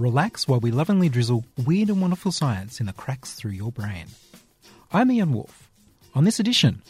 Relax 0.00 0.48
while 0.48 0.60
we 0.60 0.70
lovingly 0.70 1.10
drizzle 1.10 1.44
weird 1.62 1.90
and 1.90 2.00
wonderful 2.00 2.32
science 2.32 2.80
in 2.80 2.86
the 2.86 2.94
cracks 2.94 3.34
through 3.34 3.50
your 3.50 3.70
brain. 3.70 4.06
I'm 4.94 5.10
Ian 5.10 5.34
Wolfe. 5.34 5.68
On 6.14 6.24
this 6.24 6.40
edition, 6.40 6.80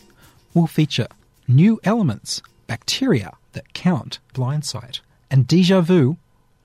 we'll 0.54 0.68
feature 0.68 1.08
new 1.48 1.80
elements, 1.82 2.40
bacteria 2.68 3.32
that 3.50 3.72
count 3.72 4.20
blindsight, 4.32 5.00
and 5.28 5.44
deja 5.44 5.80
vu 5.80 6.18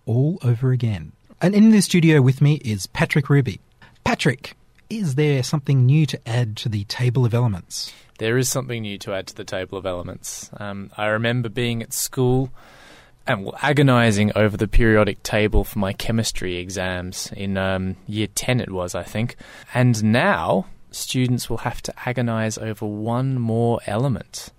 all 0.06 0.38
over 0.44 0.72
again. 0.72 1.14
And 1.42 1.56
in 1.56 1.72
the 1.72 1.82
studio 1.82 2.22
with 2.22 2.44
me 2.44 2.62
is 2.64 2.86
Patrick 2.86 3.28
Ruby. 3.28 3.60
Patrick, 4.04 4.56
is 4.88 5.16
there 5.16 5.42
something 5.42 5.84
new 5.84 6.06
to 6.06 6.30
add 6.30 6.58
to 6.58 6.70
the 6.70 6.84
table 6.84 7.26
of 7.26 7.34
elements? 7.34 7.92
There 8.20 8.38
is 8.38 8.50
something 8.50 8.84
new 8.84 9.00
to 9.00 9.16
add 9.16 9.26
to 9.30 9.36
the 9.36 9.46
table 9.46 9.80
of 9.80 9.88
elements. 9.88 10.52
Um, 10.58 10.92
I 10.96 11.08
remember 11.08 11.50
being 11.50 11.82
at 11.82 11.92
school 11.92 12.52
and 13.28 13.44
well, 13.44 13.58
agonising 13.62 14.32
over 14.36 14.56
the 14.56 14.68
periodic 14.68 15.24
table 15.24 15.64
for 15.64 15.80
my 15.80 15.94
chemistry 15.94 16.58
exams 16.58 17.32
in 17.36 17.58
um, 17.58 17.96
year 18.08 18.28
10, 18.28 18.60
it 18.62 18.72
was, 18.72 18.94
I 18.94 19.04
think. 19.04 19.36
And 19.74 20.04
now 20.04 20.68
students 20.92 21.50
will 21.50 21.58
have 21.58 21.82
to 21.84 21.94
agonise 22.06 22.58
over 22.58 22.86
one 22.86 23.40
more 23.40 23.80
element. 23.88 24.52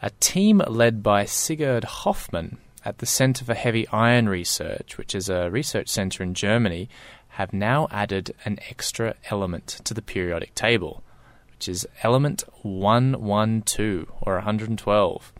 A 0.00 0.10
team 0.20 0.62
led 0.66 1.02
by 1.02 1.24
Sigurd 1.24 1.84
Hofmann 1.84 2.58
at 2.84 2.98
the 2.98 3.06
Centre 3.06 3.44
for 3.44 3.54
Heavy 3.54 3.86
Ion 3.88 4.28
Research, 4.28 4.98
which 4.98 5.14
is 5.14 5.28
a 5.28 5.50
research 5.50 5.88
centre 5.88 6.22
in 6.22 6.34
Germany, 6.34 6.88
have 7.28 7.52
now 7.52 7.88
added 7.90 8.34
an 8.44 8.58
extra 8.68 9.14
element 9.30 9.80
to 9.84 9.94
the 9.94 10.02
periodic 10.02 10.54
table, 10.54 11.02
which 11.52 11.68
is 11.68 11.86
element 12.02 12.42
112 12.62 14.06
or 14.20 14.34
112. 14.34 15.32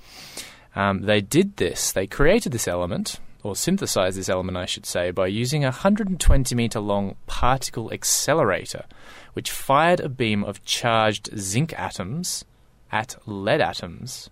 Um, 0.74 1.02
they 1.02 1.20
did 1.20 1.56
this, 1.56 1.92
they 1.92 2.06
created 2.06 2.52
this 2.52 2.66
element, 2.68 3.20
or 3.42 3.56
synthesized 3.56 4.16
this 4.16 4.28
element, 4.28 4.56
I 4.56 4.66
should 4.66 4.86
say, 4.86 5.10
by 5.10 5.26
using 5.26 5.64
a 5.64 5.68
120 5.68 6.54
meter 6.54 6.80
long 6.80 7.16
particle 7.26 7.92
accelerator, 7.92 8.84
which 9.32 9.50
fired 9.50 10.00
a 10.00 10.08
beam 10.08 10.44
of 10.44 10.64
charged 10.64 11.30
zinc 11.38 11.78
atoms 11.78 12.44
at 12.90 13.16
lead 13.26 13.60
atoms. 13.60 14.30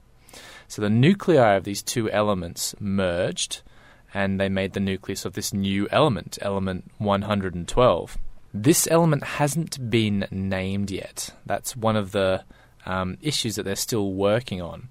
So 0.69 0.83
the 0.83 0.91
nuclei 0.91 1.57
of 1.57 1.65
these 1.65 1.83
two 1.83 2.11
elements 2.11 2.75
merged, 2.79 3.63
and 4.15 4.39
they 4.39 4.49
made 4.49 4.73
the 4.73 4.81
nucleus 4.81 5.25
of 5.25 5.33
this 5.33 5.53
new 5.53 5.89
element, 5.91 6.39
element 6.41 6.91
112. 6.99 8.19
This 8.53 8.89
element 8.91 9.25
hasn't 9.25 9.91
been 9.91 10.27
named 10.31 10.91
yet. 10.91 11.31
That's 11.47 11.77
one 11.77 11.97
of 11.97 12.13
the 12.13 12.45
um, 12.87 13.17
issues 13.21 13.57
that 13.57 13.65
they're 13.65 13.77
still 13.77 14.13
working 14.13 14.61
on. 14.63 14.89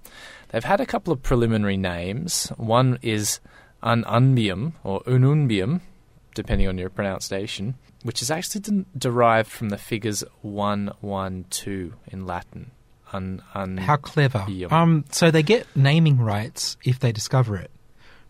They've 0.49 0.63
had 0.63 0.81
a 0.81 0.85
couple 0.85 1.13
of 1.13 1.21
preliminary 1.23 1.77
names. 1.77 2.51
One 2.57 2.97
is 3.01 3.39
ununbium 3.83 4.73
or 4.83 5.01
ununbium, 5.05 5.81
depending 6.35 6.67
on 6.67 6.77
your 6.77 6.89
pronunciation, 6.89 7.75
which 8.03 8.21
is 8.21 8.29
actually 8.31 8.61
de- 8.61 8.85
derived 8.97 9.49
from 9.49 9.69
the 9.69 9.77
figures 9.77 10.23
112 10.41 11.93
in 12.07 12.25
Latin. 12.25 12.71
Un, 13.11 13.41
un, 13.55 13.77
How 13.77 13.95
clever. 13.95 14.45
Um, 14.69 15.05
so 15.09 15.31
they 15.31 15.41
get 15.41 15.65
naming 15.75 16.19
rights 16.19 16.77
if 16.83 16.99
they 16.99 17.11
discover 17.11 17.55
it. 17.57 17.71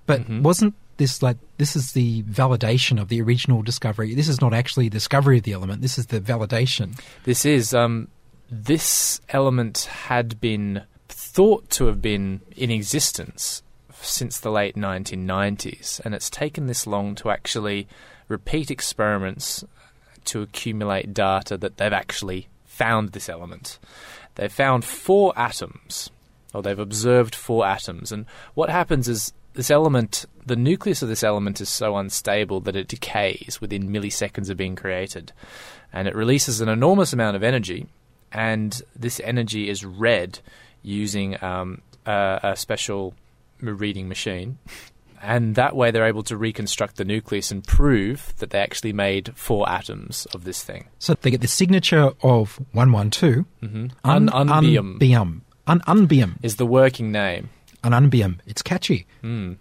But 0.06 0.22
Mhm. 0.22 0.42
wasn't 0.42 0.74
this 0.98 1.22
like 1.22 1.38
this 1.58 1.76
is 1.76 1.92
the 1.92 2.24
validation 2.24 3.00
of 3.02 3.10
the 3.10 3.22
original 3.22 3.62
discovery? 3.62 4.16
This 4.16 4.30
is 4.30 4.40
not 4.40 4.54
actually 4.54 4.86
the 4.88 4.92
discovery 4.96 5.38
of 5.40 5.44
the 5.44 5.52
element. 5.52 5.82
This 5.82 5.98
is 5.98 6.06
the 6.08 6.22
validation. 6.22 6.98
This 7.26 7.46
is 7.46 7.74
um, 7.74 8.08
this 8.50 9.20
element 9.30 9.90
had 10.08 10.40
been 10.40 10.84
thought 11.30 11.70
to 11.70 11.86
have 11.86 12.02
been 12.02 12.42
in 12.56 12.72
existence 12.72 13.62
since 14.02 14.40
the 14.40 14.52
late 14.52 14.76
1990s, 14.76 16.00
and 16.04 16.16
it's 16.16 16.30
taken 16.30 16.66
this 16.66 16.88
long 16.88 17.14
to 17.16 17.30
actually 17.30 17.88
repeat 18.28 18.72
experiments 18.72 19.64
to 20.26 20.42
accumulate 20.42 21.14
data 21.14 21.56
that 21.58 21.78
they've 21.78 21.94
actually 21.94 22.48
found 22.66 23.12
this 23.12 23.30
element. 23.30 23.78
They've 24.36 24.52
found 24.52 24.84
four 24.84 25.34
atoms, 25.38 26.10
or 26.54 26.64
they've 26.64 26.80
observed 26.80 27.36
four 27.36 27.66
atoms, 27.66 28.12
and 28.12 28.26
what 28.56 28.70
happens 28.70 29.08
is 29.08 29.32
this 29.54 29.70
element, 29.70 30.26
the 30.46 30.56
nucleus 30.56 31.04
of 31.04 31.10
this 31.10 31.24
element 31.24 31.62
is 31.62 31.70
so 31.70 31.96
unstable 31.98 32.60
that 32.62 32.76
it 32.76 32.88
decays 32.88 33.60
within 33.62 33.90
milliseconds 33.90 34.50
of 34.50 34.58
being 34.58 34.76
created, 34.76 35.32
and 35.94 36.08
it 36.08 36.16
releases 36.16 36.60
an 36.60 36.70
enormous 36.70 37.14
amount 37.14 37.36
of 37.36 37.44
energy, 37.44 37.88
and 38.32 38.82
this 38.96 39.22
energy 39.24 39.70
is 39.70 39.86
read 39.86 40.40
using 40.82 41.42
um, 41.44 41.82
a, 42.06 42.40
a 42.44 42.56
special 42.56 43.14
reading 43.62 44.08
machine. 44.08 44.58
And 45.22 45.56
that 45.56 45.76
way, 45.76 45.92
they're 45.92 46.08
able 46.08 46.24
to 46.24 46.38
reconstruct 46.38 46.96
the 46.96 47.04
nucleus 47.04 47.52
and 47.52 47.62
prove 47.68 48.34
that 48.38 48.52
they 48.52 48.60
actually 48.60 48.94
made 48.94 49.36
four 49.36 49.70
atoms 49.70 50.26
of 50.34 50.46
this 50.46 50.64
thing. 50.64 50.86
So 50.98 51.14
they 51.14 51.30
get 51.30 51.42
the 51.42 51.48
signature 51.48 52.12
of 52.24 52.58
one 52.72 52.94
one 52.94 53.10
two. 53.10 53.46
Mm-hmm. 53.62 53.88
Un- 54.06 54.30
unbium 54.30 54.98
Unbium. 54.98 55.42
Un 55.68 55.82
unbium. 55.82 56.36
is 56.42 56.56
the 56.56 56.66
working 56.66 57.12
name. 57.12 57.50
An 57.84 57.92
unbium. 57.92 58.40
It's 58.46 58.62
catchy. 58.62 59.08
Hmm. 59.22 59.54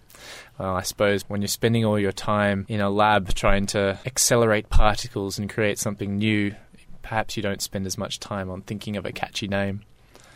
Well, 0.59 0.75
I 0.75 0.83
suppose 0.83 1.23
when 1.29 1.41
you're 1.43 1.49
spending 1.49 1.85
all 1.85 1.99
your 1.99 2.13
time 2.13 2.65
in 2.69 2.81
a 2.81 2.91
lab 2.91 3.35
trying 3.35 3.67
to 3.67 3.99
accelerate 4.07 4.69
particles 4.71 5.39
and 5.39 5.51
create 5.51 5.79
something 5.79 6.19
new, 6.19 6.55
perhaps 7.03 7.37
you 7.37 7.43
don't 7.43 7.63
spend 7.63 7.87
as 7.87 7.99
much 7.99 8.19
time 8.21 8.49
on 8.51 8.63
thinking 8.63 8.97
of 8.97 9.05
a 9.07 9.13
catchy 9.13 9.49
name. 9.49 9.83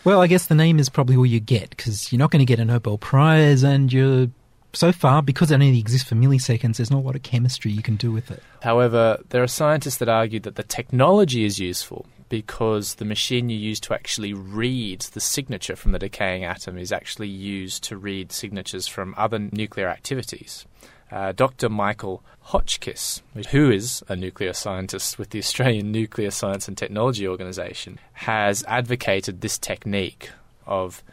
Well, 0.05 0.21
I 0.21 0.27
guess 0.27 0.47
the 0.47 0.55
name 0.55 0.79
is 0.79 0.89
probably 0.89 1.17
all 1.17 1.27
you 1.27 1.39
get 1.39 1.71
because 1.71 2.13
you're 2.13 2.19
not 2.19 2.31
going 2.31 2.41
to 2.41 2.47
get 2.47 2.59
a 2.59 2.65
Nobel 2.65 2.99
Prize, 2.99 3.63
and 3.63 3.93
you're 3.93 4.29
so 4.73 4.91
far 4.91 5.23
because 5.23 5.51
it 5.51 5.55
only 5.55 5.79
exists 5.79 6.09
for 6.09 6.17
milliseconds. 6.17 6.79
There's 6.79 6.91
not 6.91 6.99
a 6.99 7.07
lot 7.07 7.15
of 7.15 7.23
chemistry 7.23 7.71
you 7.71 7.83
can 7.83 7.97
do 7.97 8.11
with 8.11 8.31
it. 8.31 8.43
However, 8.63 9.19
there 9.29 9.43
are 9.43 9.49
scientists 9.49 9.99
that 9.99 10.09
argue 10.09 10.41
that 10.41 10.57
the 10.57 10.63
technology 10.65 11.45
is 11.45 11.59
useful 11.59 12.07
because 12.33 12.95
the 12.95 13.05
machine 13.05 13.51
you 13.51 13.59
use 13.59 13.79
to 13.79 13.93
actually 13.93 14.33
read 14.33 15.03
the 15.13 15.21
signature 15.21 15.77
from 15.77 15.93
the 15.93 15.99
decaying 15.99 16.45
atom 16.45 16.79
is 16.79 16.91
actually 16.91 17.29
used 17.29 17.85
to 17.85 17.95
read 17.95 18.33
signatures 18.33 18.87
from 18.87 19.15
other 19.19 19.39
nuclear 19.39 19.87
activities. 19.87 20.65
Uh, 21.11 21.33
Dr. 21.33 21.69
Michael 21.69 22.25
Hotchkiss, 22.41 23.21
who 23.51 23.71
is 23.71 24.03
a 24.09 24.17
nuclear 24.17 24.55
scientist 24.55 25.19
with 25.19 25.29
the 25.29 25.39
Australian 25.41 25.93
Nuclear 25.93 26.31
Science 26.31 26.69
and 26.69 26.79
Technology 26.79 27.29
Organisation, 27.29 27.99
has 28.15 28.65
advocated 28.67 29.43
this 29.43 29.59
technique 29.59 30.31
of 30.65 31.05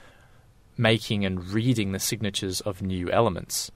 making 0.78 1.26
and 1.26 1.50
reading 1.50 1.92
the 1.92 2.00
signatures 2.00 2.62
of 2.62 2.82
new 2.82 3.12
elements. 3.12 3.72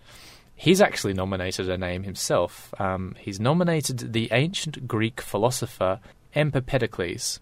He's 0.55 0.79
actually 0.79 1.13
nominated 1.13 1.67
a 1.67 1.77
name 1.77 2.03
himself. 2.03 2.73
Um, 2.79 3.15
he's 3.19 3.41
nominated 3.41 4.13
the 4.13 4.29
ancient 4.31 4.87
Greek 4.87 5.19
philosopher 5.19 5.99
Empedocles, 6.35 7.39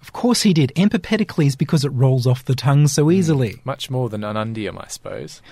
Of 0.00 0.12
course 0.12 0.42
he 0.42 0.52
did. 0.54 0.72
Empedocles 0.76 1.56
because 1.56 1.84
it 1.84 1.90
rolls 1.90 2.26
off 2.26 2.44
the 2.44 2.54
tongue 2.54 2.86
so 2.86 3.10
easily. 3.10 3.60
much 3.64 3.90
more 3.90 4.08
than 4.08 4.22
Unundium, 4.22 4.78
I 4.78 4.86
suppose. 4.88 5.42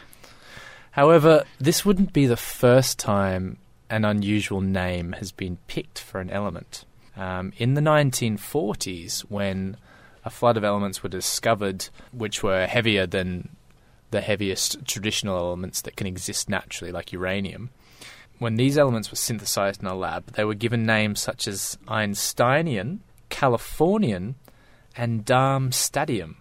However, 0.93 1.45
this 1.59 1.85
wouldn't 1.85 2.13
be 2.13 2.27
the 2.27 2.37
first 2.37 2.99
time 2.99 3.59
an 3.91 4.05
unusual 4.05 4.61
name 4.61 5.13
has 5.13 5.31
been 5.33 5.59
picked 5.67 5.99
for 5.99 6.21
an 6.21 6.31
element. 6.31 6.85
Um, 7.17 7.53
in 7.57 7.75
the 7.75 7.81
1940s, 7.81 9.21
when 9.23 9.77
a 10.25 10.31
flood 10.31 10.57
of 10.57 10.65
elements 10.65 11.03
were 11.03 11.09
discovered 11.09 11.89
which 12.13 12.43
were 12.43 12.67
heavier 12.67 13.07
than 13.07 13.57
the 14.11 14.21
heaviest 14.21 14.85
traditional 14.87 15.37
elements 15.37 15.81
that 15.83 15.97
can 15.97 16.07
exist 16.07 16.49
naturally, 16.49 16.93
like 16.93 17.13
uranium, 17.13 17.71
when 18.39 18.57
these 18.57 18.77
elements 18.79 19.11
were 19.11 19.17
synthesized 19.17 19.81
in 19.83 19.87
a 19.89 19.95
lab, 19.95 20.33
they 20.33 20.45
were 20.45 20.55
given 20.55 20.85
names 20.87 21.21
such 21.21 21.47
as 21.49 21.79
Einsteinium, 21.89 22.99
Californium, 23.31 24.35
and 24.97 25.25
Darmstadtium. 25.25 26.37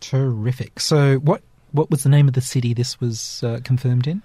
Terrific. 0.00 0.80
So 0.80 1.16
what 1.18 1.42
what 1.72 1.90
was 1.90 2.02
the 2.02 2.08
name 2.08 2.26
of 2.28 2.34
the 2.34 2.40
city 2.40 2.74
this 2.74 3.00
was 3.00 3.42
uh, 3.44 3.60
confirmed 3.64 4.06
in? 4.06 4.22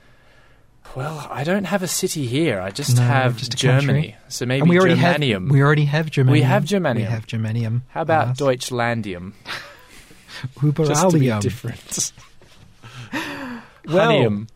Well, 0.96 1.28
I 1.31 1.44
don't 1.44 1.66
have 1.66 1.81
a 1.84 1.88
city 1.88 2.25
here. 2.28 2.62
I 2.62 2.69
just 2.72 2.96
No, 2.96 3.02
have 3.04 3.38
just 3.38 3.58
Germany. 3.58 4.12
country. 4.12 4.16
So 4.30 4.46
maybe 4.46 4.62
and 4.62 4.69
we 4.69 4.78
already 4.80 4.96
Germanium. 4.96 5.44
have 5.46 5.51
we 5.51 5.62
already 5.62 5.86
have 5.86 6.06
Germanium. 6.12 6.31
We 6.31 6.42
have 6.42 6.63
Germanium. 6.66 6.96
We 6.96 7.01
have 7.04 7.25
Germanium. 7.28 7.81
How 7.90 8.01
about 8.01 8.28
Yes. 8.30 8.38
Deutschlandium? 8.40 9.34
Just 10.62 11.10
to 11.10 11.18
be 11.18 11.25
Uberalium. 11.28 11.42
different. 11.42 12.12
Well, 13.88 14.10
Honeyum. 14.12 14.48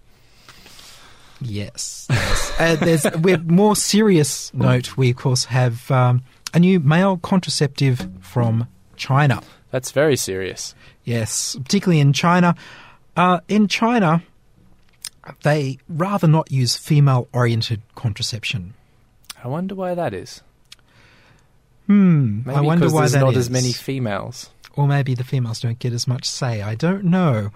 Yes. 1.42 2.08
yes. 2.10 3.06
uh, 3.06 3.20
with 3.22 3.50
more 3.50 3.76
serious 3.76 4.54
note, 4.54 4.98
we 4.98 5.12
of 5.12 5.18
course 5.18 5.46
have 5.46 5.90
um, 5.92 6.24
a 6.54 6.60
new 6.60 6.80
male 6.80 7.18
contraceptive 7.18 8.08
from 8.22 8.68
China. 8.98 9.42
That's 9.72 9.92
very 9.92 10.18
serious. 10.18 10.76
Yes, 11.04 11.56
particularly 11.56 12.00
in 12.00 12.14
China. 12.14 12.56
Uh, 13.16 13.40
in 13.48 13.68
China, 13.68 14.24
they 15.44 15.78
rather 15.88 16.28
not 16.28 16.52
use 16.52 16.76
female-oriented 16.76 17.82
contraception. 17.96 18.74
I 19.44 19.48
wonder 19.48 19.76
why 19.76 19.96
that 19.96 20.14
is. 20.14 20.42
Hmm. 21.88 22.42
Maybe 22.46 22.58
I 22.58 22.62
wonder 22.62 22.90
why 22.90 23.08
there's 23.08 23.16
not 23.16 23.34
is. 23.34 23.48
as 23.48 23.50
many 23.50 23.72
females. 23.72 24.50
Or 24.76 24.88
maybe 24.88 25.14
the 25.14 25.24
females 25.24 25.60
don't 25.60 25.80
get 25.80 25.94
as 25.94 26.08
much 26.08 26.26
say. 26.26 26.62
I 26.62 26.76
don't 26.76 27.06
know. 27.06 27.52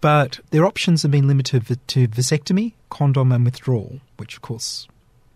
But 0.00 0.40
their 0.50 0.64
options 0.64 1.02
have 1.02 1.10
been 1.10 1.28
limited 1.28 1.66
to 1.86 2.08
vasectomy, 2.08 2.72
condom, 2.90 3.32
and 3.32 3.44
withdrawal, 3.44 4.00
which, 4.16 4.36
of 4.36 4.42
course, 4.42 4.88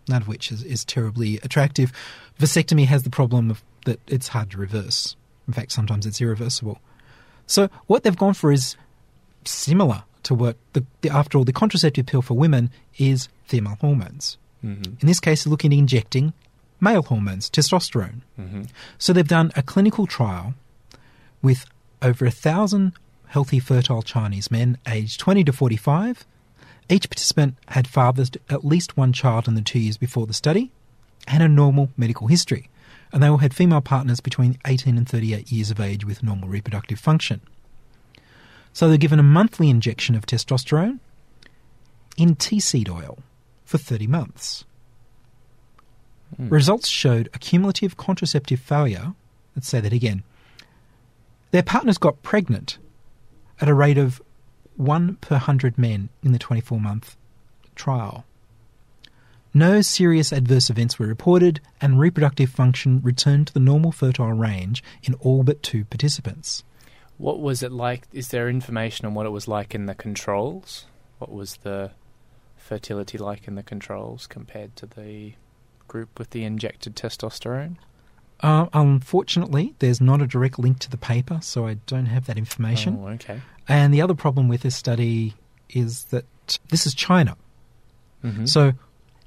none 0.07 0.21
of 0.21 0.27
which 0.27 0.51
is, 0.51 0.63
is 0.63 0.83
terribly 0.83 1.37
attractive. 1.43 1.91
Vasectomy 2.39 2.85
has 2.85 3.03
the 3.03 3.09
problem 3.09 3.51
of 3.51 3.63
that 3.85 3.99
it's 4.07 4.29
hard 4.29 4.51
to 4.51 4.57
reverse. 4.57 5.15
In 5.47 5.53
fact, 5.53 5.71
sometimes 5.71 6.05
it's 6.05 6.21
irreversible. 6.21 6.79
So 7.47 7.69
what 7.87 8.03
they've 8.03 8.15
gone 8.15 8.33
for 8.33 8.51
is 8.51 8.75
similar 9.45 10.03
to 10.23 10.35
what 10.35 10.57
the, 10.73 10.85
the 11.01 11.09
after 11.09 11.37
all 11.37 11.43
the 11.43 11.53
contraceptive 11.53 12.05
pill 12.05 12.21
for 12.21 12.35
women 12.35 12.69
is 12.97 13.29
female 13.45 13.77
hormones. 13.81 14.37
Mm-hmm. 14.63 14.93
In 14.99 15.07
this 15.07 15.19
case, 15.19 15.43
they're 15.43 15.51
looking 15.51 15.73
at 15.73 15.79
injecting 15.79 16.33
male 16.81 17.01
hormones, 17.01 17.49
testosterone. 17.49 18.21
Mm-hmm. 18.39 18.63
So 18.97 19.13
they've 19.13 19.27
done 19.27 19.51
a 19.55 19.63
clinical 19.63 20.05
trial 20.05 20.53
with 21.41 21.65
over 22.01 22.25
a 22.25 22.31
thousand 22.31 22.93
healthy, 23.27 23.59
fertile 23.59 24.01
Chinese 24.01 24.51
men 24.51 24.77
aged 24.87 25.19
20 25.19 25.43
to 25.45 25.53
45. 25.53 26.25
Each 26.89 27.09
participant 27.09 27.55
had 27.67 27.87
fathered 27.87 28.37
at 28.49 28.65
least 28.65 28.97
one 28.97 29.13
child 29.13 29.47
in 29.47 29.55
the 29.55 29.61
two 29.61 29.79
years 29.79 29.97
before 29.97 30.25
the 30.25 30.33
study 30.33 30.71
and 31.27 31.43
a 31.43 31.47
normal 31.47 31.89
medical 31.95 32.27
history. 32.27 32.69
And 33.11 33.21
they 33.21 33.27
all 33.27 33.37
had 33.37 33.53
female 33.53 33.81
partners 33.81 34.19
between 34.19 34.57
18 34.65 34.97
and 34.97 35.07
38 35.07 35.51
years 35.51 35.71
of 35.71 35.79
age 35.79 36.05
with 36.05 36.23
normal 36.23 36.49
reproductive 36.49 36.99
function. 36.99 37.41
So 38.73 38.87
they're 38.87 38.97
given 38.97 39.19
a 39.19 39.23
monthly 39.23 39.69
injection 39.69 40.15
of 40.15 40.25
testosterone 40.25 40.99
in 42.17 42.35
tea 42.35 42.59
seed 42.59 42.89
oil 42.89 43.19
for 43.65 43.77
30 43.77 44.07
months. 44.07 44.65
Hmm. 46.35 46.49
Results 46.49 46.87
showed 46.87 47.29
a 47.33 47.39
cumulative 47.39 47.97
contraceptive 47.97 48.59
failure. 48.59 49.13
Let's 49.55 49.67
say 49.67 49.79
that 49.79 49.93
again. 49.93 50.23
Their 51.51 51.63
partners 51.63 51.97
got 51.97 52.21
pregnant 52.21 52.77
at 53.59 53.69
a 53.69 53.73
rate 53.73 53.97
of 53.97 54.21
one 54.75 55.15
per 55.17 55.37
hundred 55.37 55.77
men 55.77 56.09
in 56.23 56.31
the 56.31 56.39
24 56.39 56.79
month 56.79 57.17
trial. 57.75 58.25
No 59.53 59.81
serious 59.81 60.31
adverse 60.31 60.69
events 60.69 60.99
were 60.99 61.07
reported, 61.07 61.59
and 61.81 61.99
reproductive 61.99 62.51
function 62.51 63.01
returned 63.01 63.47
to 63.47 63.53
the 63.53 63.59
normal 63.59 63.91
fertile 63.91 64.31
range 64.31 64.83
in 65.01 65.15
all 65.15 65.41
but 65.41 65.63
two 65.63 65.85
participants. 65.85 66.63
What 67.17 67.39
was 67.39 67.63
it 67.63 67.71
like? 67.71 68.03
Is 68.13 68.27
there 68.27 68.47
information 68.47 69.07
on 69.07 69.15
what 69.15 69.25
it 69.25 69.31
was 69.31 69.47
like 69.47 69.73
in 69.73 69.87
the 69.87 69.95
controls? 69.95 70.85
What 71.17 71.31
was 71.31 71.57
the 71.57 71.91
fertility 72.55 73.17
like 73.17 73.47
in 73.47 73.55
the 73.55 73.63
controls 73.63 74.27
compared 74.27 74.75
to 74.75 74.85
the 74.85 75.33
group 75.87 76.19
with 76.19 76.29
the 76.29 76.43
injected 76.43 76.95
testosterone? 76.95 77.77
Uh, 78.41 78.67
unfortunately, 78.73 79.75
there's 79.79 79.99
not 79.99 80.21
a 80.21 80.27
direct 80.27 80.57
link 80.59 80.79
to 80.79 80.89
the 80.89 80.97
paper, 80.97 81.39
so 81.41 81.67
I 81.67 81.75
don't 81.87 82.05
have 82.05 82.25
that 82.27 82.37
information. 82.37 82.97
Oh, 83.01 83.07
okay. 83.09 83.41
And 83.67 83.93
the 83.93 84.01
other 84.01 84.13
problem 84.13 84.47
with 84.47 84.61
this 84.61 84.75
study 84.75 85.35
is 85.69 86.05
that 86.05 86.25
this 86.69 86.85
is 86.85 86.93
China. 86.93 87.35
Mhm. 88.23 88.47
So, 88.47 88.73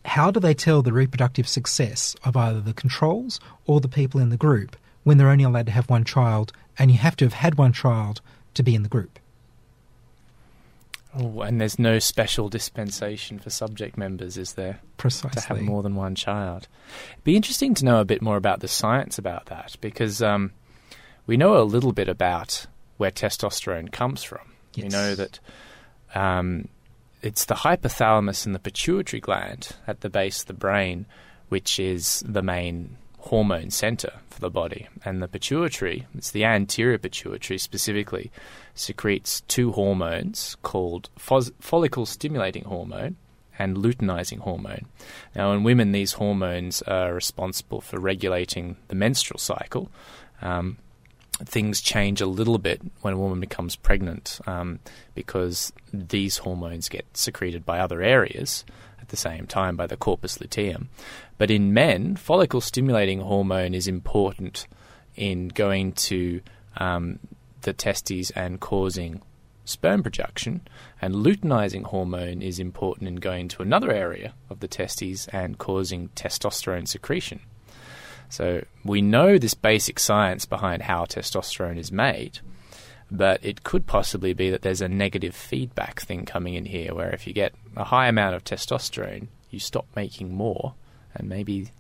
how 0.05 0.31
do 0.31 0.41
they 0.41 0.55
tell 0.55 0.83
the 0.83 0.93
reproductive 0.93 1.47
success 1.47 2.17
of 2.25 2.37
either 2.37 2.61
the 2.61 2.73
controls 2.73 3.39
or 3.67 3.81
the 3.81 3.89
people 3.89 4.19
in 4.21 4.31
the 4.31 4.37
group 4.37 4.77
when 5.05 5.19
they're 5.19 5.31
only 5.31 5.45
allowed 5.45 5.67
to 5.67 5.73
have 5.73 5.89
one 5.89 6.05
child 6.05 6.53
and 6.79 6.91
you 6.91 6.99
have 6.99 7.15
to 7.17 7.25
have 7.25 7.35
had 7.35 7.57
one 7.57 7.73
child 7.73 8.21
to 8.55 8.63
be 8.63 8.75
in 8.75 8.83
the 8.83 8.89
group? 8.89 9.19
Oh, 11.15 11.43
and 11.43 11.61
there's 11.61 11.79
no 11.79 11.99
special 11.99 12.49
dispensation 12.49 13.39
for 13.39 13.51
subject 13.51 13.99
members, 13.99 14.39
is 14.39 14.55
there? 14.55 14.81
Precisely. 14.97 15.43
to 15.43 15.49
have 15.49 15.61
more 15.61 15.83
than 15.83 15.95
one 15.95 16.15
child. 16.15 16.69
It'd 17.13 17.25
be 17.25 17.37
interesting 17.37 17.75
to 17.75 17.85
know 17.85 18.01
a 18.01 18.05
bit 18.05 18.23
more 18.23 18.37
about 18.37 18.61
the 18.61 18.69
science 18.69 19.19
about 19.19 19.47
that 19.47 19.77
because 19.81 20.23
um, 20.23 20.53
we 21.27 21.37
know 21.37 21.59
a 21.59 21.65
little 21.65 21.93
bit 21.93 22.09
about 22.09 22.67
where 22.97 23.11
testosterone 23.11 23.93
comes 23.93 24.23
from. 24.23 24.53
We 24.77 24.85
know 24.85 25.15
that 25.15 25.39
um, 26.15 26.69
it's 27.21 27.45
the 27.45 27.57
hypothalamus 27.57 28.47
and 28.47 28.55
the 28.55 28.59
pituitary 28.59 29.21
gland 29.21 29.71
at 29.87 30.01
the 30.01 30.09
base 30.09 30.41
of 30.41 30.47
the 30.47 30.55
brain, 30.55 31.07
which 31.51 31.79
is 31.79 32.23
the 32.27 32.43
main 32.43 32.97
hormone 33.23 33.71
center 33.71 34.13
for 34.31 34.41
the 34.41 34.51
body. 34.51 34.89
And 35.05 35.23
the 35.23 35.29
pituitary, 35.29 36.07
it's 36.15 36.31
the 36.31 36.45
anterior 36.45 36.99
pituitary 36.99 37.59
specifically, 37.59 38.31
secretes 38.75 39.43
two 39.43 39.73
hormones 39.73 40.57
called 40.63 41.09
follicle 41.17 42.07
stimulating 42.07 42.65
hormone 42.65 43.17
and 43.59 43.77
luteinizing 43.77 44.39
hormone. 44.39 44.87
Now, 45.35 45.53
in 45.53 45.63
women, 45.63 45.93
these 45.93 46.15
hormones 46.15 46.83
are 46.83 47.15
responsible 47.15 47.81
for 47.81 48.01
regulating 48.01 48.77
the 48.89 48.95
menstrual 48.95 49.39
cycle. 49.39 49.91
Um, 50.41 50.79
things 51.45 51.81
change 51.81 52.21
a 52.21 52.27
little 52.27 52.59
bit 52.59 52.81
when 53.01 53.15
a 53.15 53.19
woman 53.19 53.41
becomes 53.41 53.77
pregnant 53.77 54.41
um, 54.47 54.81
because 55.15 55.73
these 55.93 56.39
hormones 56.39 56.89
get 56.89 57.17
secreted 57.17 57.65
by 57.65 57.79
other 57.79 58.03
areas 58.03 58.65
at 59.01 59.09
the 59.09 59.17
same 59.17 59.47
time 59.47 59.77
by 59.77 59.87
the 59.87 59.97
corpus 59.97 60.41
luteum. 60.41 60.89
But 61.43 61.51
in 61.51 61.75
men, 61.75 62.15
follicle 62.15 62.61
stimulating 62.61 63.19
hormone 63.19 63.75
is 63.75 63.89
important 63.89 64.69
in 65.17 65.49
going 65.49 65.91
to 65.95 66.41
um, 66.77 67.19
the 67.63 67.73
testes 67.73 68.31
and 68.31 68.61
causing 68.61 69.23
sperm 69.65 70.05
production, 70.05 70.61
and 71.01 71.17
luteinizing 71.17 71.83
hormone 71.83 72.43
is 72.43 72.61
important 72.61 73.09
in 73.09 73.17
going 73.17 73.49
to 73.49 73.63
another 73.63 73.91
area 73.91 74.35
of 74.51 74.61
the 74.61 74.69
testes 74.69 75.27
and 75.33 75.59
causing 75.59 76.11
testosterone 76.11 76.87
secretion. 76.87 77.41
So 78.29 78.65
we 78.85 79.03
know 79.03 79.37
this 79.37 79.55
basic 79.55 79.99
science 79.99 80.47
behind 80.47 80.83
how 80.83 81.07
testosterone 81.07 81.77
is 81.77 81.91
made, 81.91 82.39
but 83.11 83.45
it 83.45 83.65
could 83.65 83.89
possibly 83.89 84.33
be 84.33 84.49
that 84.51 84.63
there's 84.63 84.81
a 84.81 84.89
negative 84.89 85.35
feedback 85.35 86.03
thing 86.03 86.25
coming 86.25 86.55
in 86.55 86.67
here 86.67 86.95
where 86.95 87.11
if 87.11 87.27
you 87.27 87.33
get 87.33 87.53
a 87.77 87.83
high 87.83 88.07
amount 88.07 88.37
of 88.37 88.45
testosterone, 88.45 89.27
you 89.51 89.59
stop 89.59 89.87
making 89.97 90.33
more, 90.33 90.75
and 91.15 91.29
maybe 91.29 91.71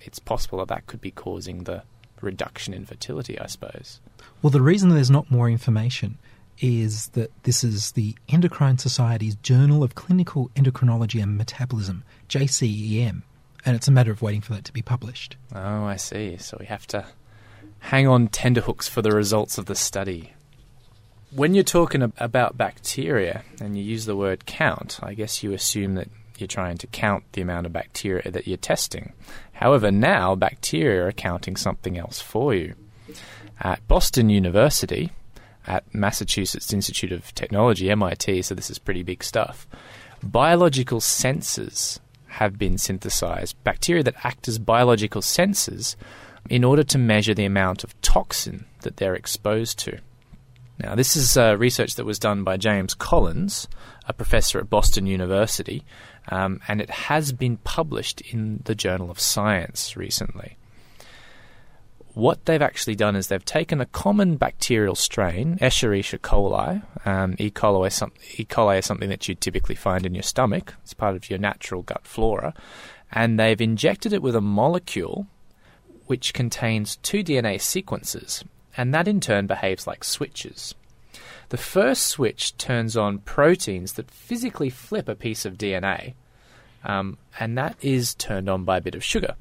it's 0.00 0.18
possible 0.18 0.58
that 0.58 0.68
that 0.68 0.86
could 0.86 1.00
be 1.00 1.10
causing 1.10 1.64
the 1.64 1.82
reduction 2.20 2.74
in 2.74 2.86
fertility, 2.86 3.38
I 3.38 3.46
suppose. 3.46 4.00
Well, 4.40 4.50
the 4.50 4.60
reason 4.60 4.90
there's 4.90 5.10
not 5.10 5.30
more 5.30 5.48
information 5.48 6.18
is 6.60 7.08
that 7.08 7.30
this 7.42 7.64
is 7.64 7.92
the 7.92 8.14
Endocrine 8.28 8.78
Society's 8.78 9.34
Journal 9.36 9.82
of 9.82 9.94
Clinical 9.94 10.50
Endocrinology 10.54 11.22
and 11.22 11.36
Metabolism, 11.36 12.04
JCEM, 12.28 13.22
and 13.64 13.76
it's 13.76 13.88
a 13.88 13.92
matter 13.92 14.12
of 14.12 14.22
waiting 14.22 14.40
for 14.40 14.52
that 14.54 14.64
to 14.64 14.72
be 14.72 14.82
published. 14.82 15.36
Oh, 15.54 15.84
I 15.84 15.96
see. 15.96 16.36
So 16.36 16.56
we 16.60 16.66
have 16.66 16.86
to 16.88 17.06
hang 17.80 18.06
on 18.06 18.28
tenterhooks 18.28 18.88
for 18.88 19.02
the 19.02 19.12
results 19.12 19.58
of 19.58 19.66
the 19.66 19.74
study. 19.74 20.32
When 21.34 21.54
you're 21.54 21.64
talking 21.64 22.12
about 22.18 22.58
bacteria 22.58 23.42
and 23.60 23.76
you 23.76 23.82
use 23.82 24.04
the 24.04 24.16
word 24.16 24.46
count, 24.46 25.00
I 25.02 25.14
guess 25.14 25.42
you 25.42 25.52
assume 25.52 25.94
that 25.94 26.08
you're 26.40 26.48
trying 26.48 26.78
to 26.78 26.86
count 26.86 27.24
the 27.32 27.42
amount 27.42 27.66
of 27.66 27.72
bacteria 27.72 28.30
that 28.30 28.46
you're 28.46 28.56
testing. 28.56 29.12
However, 29.52 29.90
now 29.90 30.34
bacteria 30.34 31.06
are 31.06 31.12
counting 31.12 31.56
something 31.56 31.98
else 31.98 32.20
for 32.20 32.54
you. 32.54 32.74
At 33.60 33.86
Boston 33.88 34.28
University, 34.28 35.10
at 35.66 35.92
Massachusetts 35.94 36.72
Institute 36.72 37.12
of 37.12 37.34
Technology, 37.34 37.90
MIT, 37.90 38.42
so 38.42 38.54
this 38.54 38.70
is 38.70 38.78
pretty 38.78 39.02
big 39.02 39.22
stuff, 39.22 39.66
biological 40.22 41.00
sensors 41.00 42.00
have 42.26 42.58
been 42.58 42.78
synthesized, 42.78 43.62
bacteria 43.62 44.02
that 44.02 44.24
act 44.24 44.48
as 44.48 44.58
biological 44.58 45.20
sensors 45.20 45.96
in 46.48 46.64
order 46.64 46.82
to 46.82 46.98
measure 46.98 47.34
the 47.34 47.44
amount 47.44 47.84
of 47.84 48.00
toxin 48.00 48.64
that 48.80 48.96
they're 48.96 49.14
exposed 49.14 49.78
to. 49.78 49.98
Now, 50.78 50.94
this 50.94 51.16
is 51.16 51.36
uh, 51.36 51.56
research 51.56 51.94
that 51.94 52.06
was 52.06 52.18
done 52.18 52.42
by 52.42 52.56
James 52.56 52.94
Collins, 52.94 53.68
a 54.06 54.12
professor 54.12 54.58
at 54.58 54.70
Boston 54.70 55.06
University, 55.06 55.84
um, 56.28 56.60
and 56.68 56.80
it 56.80 56.90
has 56.90 57.32
been 57.32 57.56
published 57.58 58.20
in 58.20 58.62
the 58.64 58.74
Journal 58.74 59.10
of 59.10 59.18
Science 59.18 59.96
recently. 59.96 60.56
What 62.14 62.44
they've 62.44 62.60
actually 62.60 62.96
done 62.96 63.16
is 63.16 63.28
they've 63.28 63.44
taken 63.44 63.80
a 63.80 63.86
common 63.86 64.36
bacterial 64.36 64.94
strain, 64.94 65.56
Escherichia 65.58 66.18
coli. 66.18 66.82
Um, 67.06 67.36
e. 67.38 67.50
coli, 67.50 68.10
e. 68.38 68.44
coli 68.44 68.78
is 68.78 68.86
something 68.86 69.08
that 69.08 69.26
you 69.28 69.34
typically 69.34 69.74
find 69.74 70.04
in 70.04 70.14
your 70.14 70.22
stomach. 70.22 70.74
It's 70.82 70.92
part 70.92 71.16
of 71.16 71.30
your 71.30 71.38
natural 71.38 71.82
gut 71.82 72.06
flora. 72.06 72.52
And 73.10 73.40
they've 73.40 73.60
injected 73.60 74.12
it 74.12 74.22
with 74.22 74.36
a 74.36 74.42
molecule 74.42 75.26
which 76.06 76.34
contains 76.34 76.96
two 76.96 77.24
DNA 77.24 77.58
sequences, 77.60 78.44
and 78.76 78.92
that 78.92 79.08
in 79.08 79.20
turn 79.20 79.46
behaves 79.46 79.86
like 79.86 80.04
switches. 80.04 80.74
The 81.52 81.58
first 81.58 82.06
switch 82.06 82.56
turns 82.56 82.96
on 82.96 83.18
proteins 83.18 83.92
that 83.92 84.10
physically 84.10 84.70
flip 84.70 85.06
a 85.06 85.14
piece 85.14 85.44
of 85.44 85.58
DNA, 85.58 86.14
um, 86.82 87.18
and 87.38 87.58
that 87.58 87.76
is 87.82 88.14
turned 88.14 88.48
on 88.48 88.64
by 88.64 88.78
a 88.78 88.80
bit 88.80 88.94
of 88.94 89.04
sugar. 89.04 89.34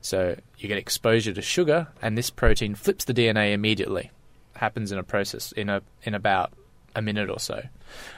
So 0.00 0.40
you 0.58 0.66
get 0.66 0.76
exposure 0.76 1.32
to 1.32 1.40
sugar, 1.40 1.86
and 2.02 2.18
this 2.18 2.30
protein 2.30 2.74
flips 2.74 3.04
the 3.04 3.14
DNA 3.14 3.52
immediately. 3.52 4.10
It 4.56 4.58
Happens 4.58 4.90
in 4.90 4.98
a 4.98 5.04
process 5.04 5.52
in 5.52 5.68
a 5.68 5.82
in 6.02 6.16
about 6.16 6.52
a 6.96 7.00
minute 7.00 7.30
or 7.30 7.38
so. 7.38 7.62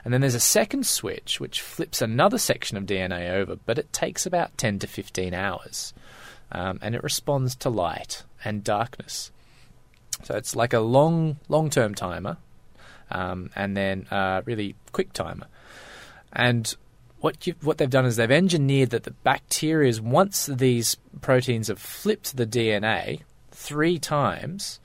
And 0.06 0.14
then 0.14 0.22
there's 0.22 0.34
a 0.34 0.40
second 0.40 0.86
switch 0.86 1.38
which 1.38 1.60
flips 1.60 2.00
another 2.00 2.38
section 2.38 2.78
of 2.78 2.86
DNA 2.86 3.28
over, 3.28 3.56
but 3.56 3.78
it 3.78 3.92
takes 3.92 4.24
about 4.24 4.56
10 4.56 4.78
to 4.78 4.86
15 4.86 5.34
hours. 5.34 5.92
Um, 6.50 6.78
and 6.80 6.94
it 6.94 7.02
responds 7.02 7.56
to 7.56 7.68
light 7.68 8.22
and 8.42 8.64
darkness. 8.64 9.30
So 10.22 10.34
it's 10.34 10.56
like 10.56 10.72
a 10.72 10.80
long, 10.80 11.36
long 11.50 11.68
term 11.68 11.94
timer 11.94 12.38
um, 13.10 13.50
and 13.54 13.76
then 13.76 14.06
a 14.10 14.42
really 14.44 14.74
quick 14.92 15.12
timer. 15.12 15.46
And 16.32 16.74
what 17.20 17.46
you, 17.46 17.54
what 17.62 17.78
they've 17.78 17.90
done 17.90 18.06
is 18.06 18.16
they've 18.16 18.30
engineered 18.30 18.90
that 18.90 19.04
the 19.04 19.10
bacteria, 19.10 19.92
once 20.02 20.46
these 20.46 20.96
proteins 21.20 21.68
have 21.68 21.78
flipped 21.78 22.36
the 22.36 22.46
DNA 22.46 23.22
three 23.50 23.98
times, 23.98 24.78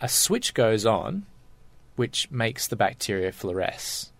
a 0.00 0.08
switch 0.08 0.52
goes 0.54 0.84
on 0.84 1.24
which 1.96 2.30
makes 2.30 2.66
the 2.66 2.76
bacteria 2.76 3.32
fluoresce, 3.32 4.10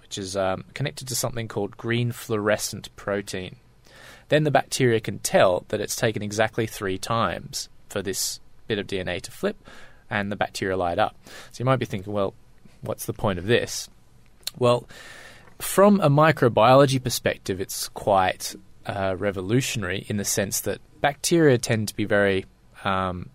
which 0.00 0.16
is 0.16 0.36
um, 0.36 0.64
connected 0.72 1.08
to 1.08 1.16
something 1.16 1.48
called 1.48 1.76
green 1.76 2.12
fluorescent 2.12 2.94
protein. 2.96 3.56
Then 4.28 4.44
the 4.44 4.50
bacteria 4.50 5.00
can 5.00 5.18
tell 5.18 5.64
that 5.68 5.80
it's 5.80 5.96
taken 5.96 6.22
exactly 6.22 6.66
three 6.66 6.96
times 6.96 7.68
for 7.88 8.00
this 8.00 8.40
bit 8.66 8.78
of 8.78 8.86
DNA 8.86 9.20
to 9.20 9.30
flip, 9.30 9.56
and 10.14 10.30
the 10.30 10.36
bacteria 10.36 10.76
light 10.76 10.98
up. 10.98 11.16
So 11.50 11.58
you 11.58 11.64
might 11.64 11.80
be 11.80 11.86
thinking, 11.86 12.12
well, 12.12 12.34
what's 12.82 13.04
the 13.04 13.12
point 13.12 13.40
of 13.40 13.46
this? 13.46 13.88
Well, 14.56 14.88
from 15.58 16.00
a 16.00 16.08
microbiology 16.08 17.02
perspective, 17.02 17.60
it's 17.60 17.88
quite 17.88 18.54
uh, 18.86 19.16
revolutionary 19.18 20.06
in 20.08 20.16
the 20.16 20.24
sense 20.24 20.60
that 20.60 20.80
bacteria 21.00 21.58
tend 21.58 21.88
to 21.88 21.96
be 21.96 22.04
very 22.04 22.46
um, 22.84 23.28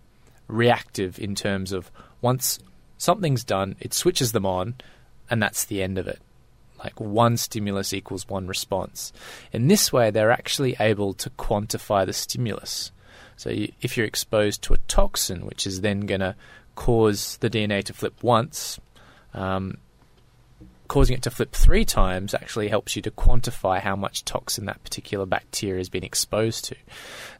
reactive 0.48 1.20
in 1.20 1.36
terms 1.36 1.74
of 1.74 1.92
once 2.22 2.60
something's 2.98 3.44
done, 3.44 3.76
it 3.82 3.94
switches 3.94 4.32
them 4.32 4.46
on, 4.46 4.76
and 5.30 5.44
that's 5.44 5.66
the 5.66 5.84
end 5.84 5.98
of 5.98 6.08
it. 6.08 6.20
Like 6.78 6.98
one 7.02 7.36
stimulus 7.36 7.92
equals 7.92 8.30
one 8.30 8.48
response. 8.48 9.12
In 9.52 9.68
this 9.68 9.92
way, 9.92 10.12
they're 10.12 10.32
actually 10.32 10.78
able 10.80 11.14
to 11.16 11.30
quantify 11.32 12.06
the 12.06 12.14
stimulus. 12.14 12.94
So 13.36 13.50
you, 13.50 13.72
if 13.82 13.96
you're 13.96 14.06
exposed 14.06 14.62
to 14.64 14.74
a 14.74 14.80
toxin, 14.90 15.46
which 15.46 15.66
is 15.66 15.82
then 15.82 16.02
going 16.02 16.20
to 16.20 16.36
cause 16.80 17.36
the 17.42 17.50
DNA 17.50 17.84
to 17.84 17.92
flip 17.92 18.24
once, 18.24 18.80
um, 19.34 19.78
causing 20.88 21.14
it 21.14 21.22
to 21.22 21.30
flip 21.30 21.52
three 21.52 21.84
times 21.84 22.34
actually 22.34 22.70
helps 22.70 22.96
you 22.96 23.02
to 23.02 23.12
quantify 23.12 23.82
how 23.82 23.98
much 23.98 24.24
toxin 24.24 24.66
that 24.66 24.82
particular 24.86 25.26
bacteria 25.26 25.78
has 25.78 25.90
been 25.90 26.06
exposed 26.06 26.64
to. 26.64 26.76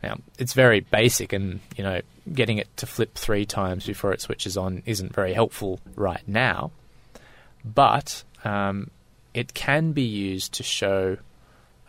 Now, 0.04 0.18
it's 0.38 0.52
very 0.52 0.82
basic, 0.82 1.32
and 1.32 1.62
you 1.78 1.86
know, 1.86 2.02
getting 2.34 2.58
it 2.58 2.68
to 2.76 2.86
flip 2.86 3.16
three 3.16 3.46
times 3.46 3.88
before 3.88 4.12
it 4.12 4.20
switches 4.20 4.58
on 4.58 4.84
isn't 4.86 5.16
very 5.16 5.34
helpful 5.34 5.80
right 5.96 6.28
now, 6.28 6.72
but 7.64 8.26
um, 8.44 8.92
it 9.34 9.54
can 9.54 9.94
be 9.94 10.04
used 10.04 10.52
to 10.56 10.64
show 10.64 11.16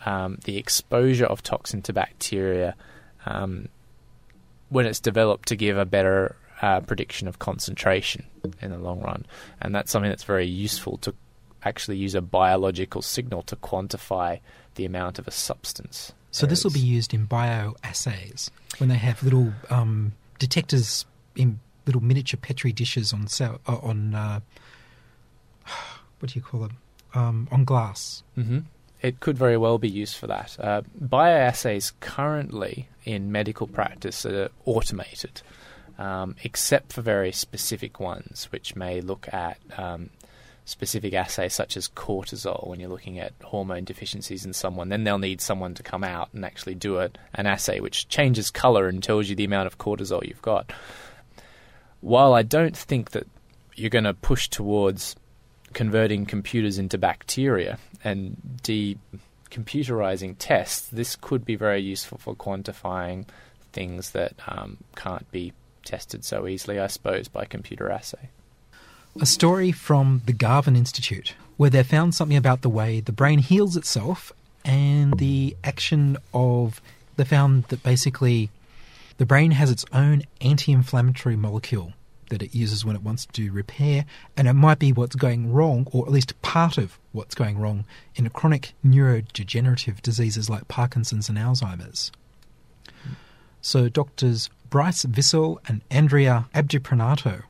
um, 0.06 0.38
the 0.44 0.56
exposure 0.56 1.26
of 1.26 1.42
toxin 1.42 1.82
to 1.82 1.92
bacteria 1.92 2.76
um, 3.26 3.68
when 4.68 4.86
it's 4.86 5.00
developed 5.00 5.48
to 5.48 5.56
give 5.56 5.76
a 5.76 5.84
better 5.84 6.36
uh, 6.62 6.80
prediction 6.80 7.28
of 7.28 7.38
concentration 7.38 8.24
in 8.60 8.70
the 8.70 8.78
long 8.78 9.00
run, 9.00 9.26
and 9.60 9.74
that's 9.74 9.90
something 9.90 10.10
that's 10.10 10.24
very 10.24 10.46
useful 10.46 10.98
to 10.98 11.14
actually 11.62 11.96
use 11.96 12.14
a 12.14 12.22
biological 12.22 13.02
signal 13.02 13.42
to 13.42 13.56
quantify 13.56 14.40
the 14.76 14.84
amount 14.84 15.18
of 15.18 15.28
a 15.28 15.30
substance. 15.30 16.12
So 16.30 16.46
this 16.46 16.62
will 16.64 16.70
be 16.70 16.80
used 16.80 17.12
in 17.12 17.26
bioassays 17.26 18.50
when 18.78 18.88
they 18.88 18.96
have 18.96 19.22
little 19.22 19.52
um, 19.68 20.12
detectors 20.38 21.04
in 21.34 21.58
little 21.86 22.02
miniature 22.02 22.38
petri 22.40 22.72
dishes 22.72 23.12
on 23.12 23.26
cell, 23.26 23.60
uh, 23.66 23.78
on 23.78 24.14
uh, 24.14 24.40
what 26.20 26.32
do 26.32 26.38
you 26.38 26.42
call 26.42 26.60
them 26.60 26.76
um, 27.14 27.48
on 27.50 27.64
glass. 27.64 28.22
hmm 28.36 28.60
It 29.02 29.20
could 29.20 29.36
very 29.36 29.56
well 29.56 29.78
be 29.78 29.88
used 29.88 30.16
for 30.16 30.26
that. 30.28 30.56
Uh, 30.58 30.82
bioassays 31.02 31.92
currently 32.00 32.88
in 33.04 33.32
medical 33.32 33.66
practice 33.66 34.24
are 34.24 34.50
automated, 34.66 35.42
um, 36.00 36.34
except 36.42 36.94
for 36.94 37.02
very 37.02 37.30
specific 37.30 38.00
ones, 38.00 38.48
which 38.50 38.74
may 38.74 39.02
look 39.02 39.28
at 39.32 39.58
um, 39.76 40.08
specific 40.64 41.12
assays 41.12 41.54
such 41.54 41.76
as 41.76 41.88
cortisol 41.88 42.66
when 42.66 42.80
you're 42.80 42.88
looking 42.88 43.18
at 43.18 43.34
hormone 43.44 43.84
deficiencies 43.84 44.46
in 44.46 44.54
someone. 44.54 44.88
Then 44.88 45.04
they'll 45.04 45.18
need 45.18 45.42
someone 45.42 45.74
to 45.74 45.82
come 45.82 46.02
out 46.02 46.30
and 46.32 46.42
actually 46.42 46.74
do 46.74 46.98
a, 46.98 47.10
an 47.34 47.46
assay 47.46 47.80
which 47.80 48.08
changes 48.08 48.50
colour 48.50 48.88
and 48.88 49.02
tells 49.02 49.28
you 49.28 49.36
the 49.36 49.44
amount 49.44 49.66
of 49.66 49.76
cortisol 49.76 50.26
you've 50.26 50.40
got. 50.40 50.72
While 52.00 52.32
I 52.32 52.42
don't 52.44 52.76
think 52.76 53.10
that 53.10 53.26
you're 53.76 53.90
going 53.90 54.04
to 54.04 54.14
push 54.14 54.48
towards 54.48 55.16
converting 55.74 56.24
computers 56.24 56.78
into 56.78 56.96
bacteria 56.96 57.78
and 58.02 58.58
de 58.62 58.96
computerizing 59.50 60.36
tests, 60.38 60.88
this 60.88 61.14
could 61.14 61.44
be 61.44 61.56
very 61.56 61.82
useful 61.82 62.16
for 62.16 62.34
quantifying 62.34 63.26
things 63.72 64.12
that 64.12 64.32
um, 64.48 64.78
can't 64.96 65.30
be 65.30 65.52
tested 65.90 66.24
so 66.24 66.46
easily, 66.46 66.78
I 66.78 66.86
suppose, 66.86 67.26
by 67.26 67.44
computer 67.44 67.90
assay. 67.90 68.30
A 69.20 69.26
story 69.26 69.72
from 69.72 70.22
the 70.24 70.32
Garvan 70.32 70.76
Institute, 70.76 71.34
where 71.56 71.68
they 71.68 71.82
found 71.82 72.14
something 72.14 72.36
about 72.36 72.62
the 72.62 72.68
way 72.68 73.00
the 73.00 73.10
brain 73.10 73.40
heals 73.40 73.76
itself 73.76 74.32
and 74.64 75.18
the 75.18 75.56
action 75.64 76.16
of. 76.32 76.80
They 77.16 77.24
found 77.24 77.64
that 77.64 77.82
basically 77.82 78.50
the 79.18 79.26
brain 79.26 79.50
has 79.50 79.68
its 79.68 79.84
own 79.92 80.22
anti 80.40 80.70
inflammatory 80.70 81.36
molecule 81.36 81.92
that 82.28 82.40
it 82.40 82.54
uses 82.54 82.84
when 82.84 82.94
it 82.94 83.02
wants 83.02 83.26
to 83.26 83.32
do 83.32 83.50
repair, 83.50 84.04
and 84.36 84.46
it 84.46 84.52
might 84.52 84.78
be 84.78 84.92
what's 84.92 85.16
going 85.16 85.52
wrong, 85.52 85.88
or 85.90 86.06
at 86.06 86.12
least 86.12 86.40
part 86.40 86.78
of 86.78 87.00
what's 87.10 87.34
going 87.34 87.58
wrong, 87.58 87.84
in 88.14 88.28
chronic 88.28 88.74
neurodegenerative 88.86 90.00
diseases 90.02 90.48
like 90.48 90.68
Parkinson's 90.68 91.28
and 91.28 91.36
Alzheimer's. 91.36 92.12
So, 93.60 93.88
doctors 93.88 94.48
Bryce 94.70 95.04
Vissel 95.04 95.58
and 95.66 95.82
Andrea 95.90 96.48
Abdipranoto 96.54 97.42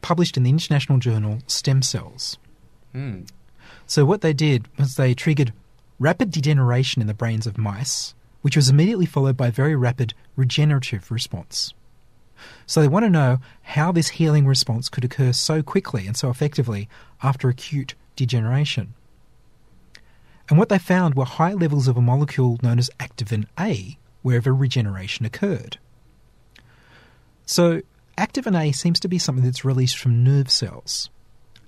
published 0.00 0.36
in 0.36 0.42
the 0.42 0.50
international 0.50 0.98
journal 0.98 1.38
Stem 1.46 1.82
Cells. 1.82 2.38
Hmm. 2.92 3.22
So, 3.86 4.04
what 4.04 4.22
they 4.22 4.32
did 4.32 4.66
was 4.78 4.96
they 4.96 5.14
triggered 5.14 5.52
rapid 5.98 6.30
degeneration 6.30 7.02
in 7.02 7.08
the 7.08 7.14
brains 7.14 7.46
of 7.46 7.58
mice, 7.58 8.14
which 8.42 8.56
was 8.56 8.68
immediately 8.68 9.06
followed 9.06 9.36
by 9.36 9.50
very 9.50 9.76
rapid 9.76 10.14
regenerative 10.36 11.10
response. 11.10 11.74
So, 12.66 12.80
they 12.80 12.88
want 12.88 13.04
to 13.04 13.10
know 13.10 13.38
how 13.62 13.92
this 13.92 14.08
healing 14.08 14.46
response 14.46 14.88
could 14.88 15.04
occur 15.04 15.32
so 15.32 15.62
quickly 15.62 16.06
and 16.06 16.16
so 16.16 16.30
effectively 16.30 16.88
after 17.22 17.48
acute 17.48 17.94
degeneration. 18.16 18.94
And 20.48 20.58
what 20.58 20.68
they 20.68 20.78
found 20.78 21.14
were 21.14 21.24
high 21.24 21.54
levels 21.54 21.88
of 21.88 21.96
a 21.96 22.02
molecule 22.02 22.58
known 22.62 22.78
as 22.78 22.90
activin 22.98 23.46
A 23.58 23.98
wherever 24.22 24.54
regeneration 24.54 25.24
occurred. 25.24 25.78
So, 27.46 27.82
activin 28.16 28.58
A 28.58 28.72
seems 28.72 29.00
to 29.00 29.08
be 29.08 29.18
something 29.18 29.44
that's 29.44 29.64
released 29.64 29.98
from 29.98 30.24
nerve 30.24 30.50
cells, 30.50 31.10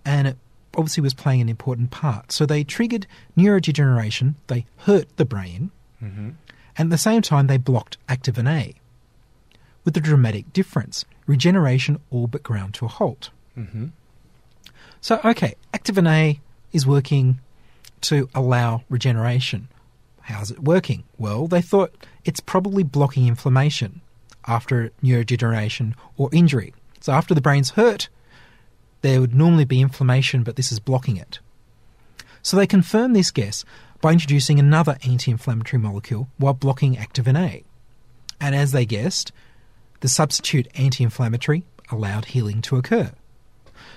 and 0.04 0.28
it 0.28 0.36
obviously 0.76 1.02
was 1.02 1.14
playing 1.14 1.40
an 1.40 1.48
important 1.48 1.90
part. 1.90 2.32
So, 2.32 2.46
they 2.46 2.64
triggered 2.64 3.06
neurodegeneration, 3.36 4.34
they 4.46 4.66
hurt 4.78 5.16
the 5.16 5.24
brain, 5.24 5.70
and 6.00 6.36
at 6.78 6.90
the 6.90 6.98
same 6.98 7.22
time, 7.22 7.46
they 7.46 7.56
blocked 7.56 7.96
activin 8.08 8.48
A. 8.48 8.74
With 9.84 9.96
a 9.96 10.00
dramatic 10.00 10.52
difference 10.52 11.04
regeneration 11.26 12.00
all 12.10 12.26
but 12.26 12.42
ground 12.42 12.74
to 12.74 12.84
a 12.84 12.88
halt. 12.88 13.30
Mm-hmm. 13.56 13.86
So, 15.00 15.20
okay, 15.24 15.54
activin 15.72 16.08
A 16.08 16.40
is 16.72 16.86
working 16.86 17.40
to 18.02 18.28
allow 18.34 18.82
regeneration. 18.88 19.68
How's 20.22 20.50
it 20.50 20.62
working? 20.62 21.04
Well, 21.18 21.46
they 21.46 21.62
thought 21.62 21.94
it's 22.24 22.40
probably 22.40 22.82
blocking 22.82 23.26
inflammation 23.26 24.00
after 24.46 24.90
neurodegeneration 25.02 25.94
or 26.16 26.28
injury. 26.32 26.74
So, 27.00 27.12
after 27.12 27.34
the 27.34 27.40
brain's 27.40 27.70
hurt, 27.70 28.08
there 29.02 29.20
would 29.20 29.34
normally 29.34 29.64
be 29.64 29.80
inflammation, 29.80 30.42
but 30.42 30.56
this 30.56 30.72
is 30.72 30.80
blocking 30.80 31.16
it. 31.16 31.38
So, 32.42 32.56
they 32.56 32.66
confirmed 32.66 33.14
this 33.14 33.30
guess 33.30 33.64
by 34.00 34.12
introducing 34.12 34.58
another 34.58 34.98
anti 35.04 35.30
inflammatory 35.30 35.80
molecule 35.80 36.28
while 36.38 36.54
blocking 36.54 36.96
activin 36.96 37.38
A. 37.38 37.64
And 38.40 38.54
as 38.54 38.72
they 38.72 38.86
guessed, 38.86 39.32
the 40.00 40.08
substitute 40.08 40.68
anti 40.74 41.04
inflammatory 41.04 41.64
allowed 41.90 42.26
healing 42.26 42.62
to 42.62 42.76
occur. 42.76 43.12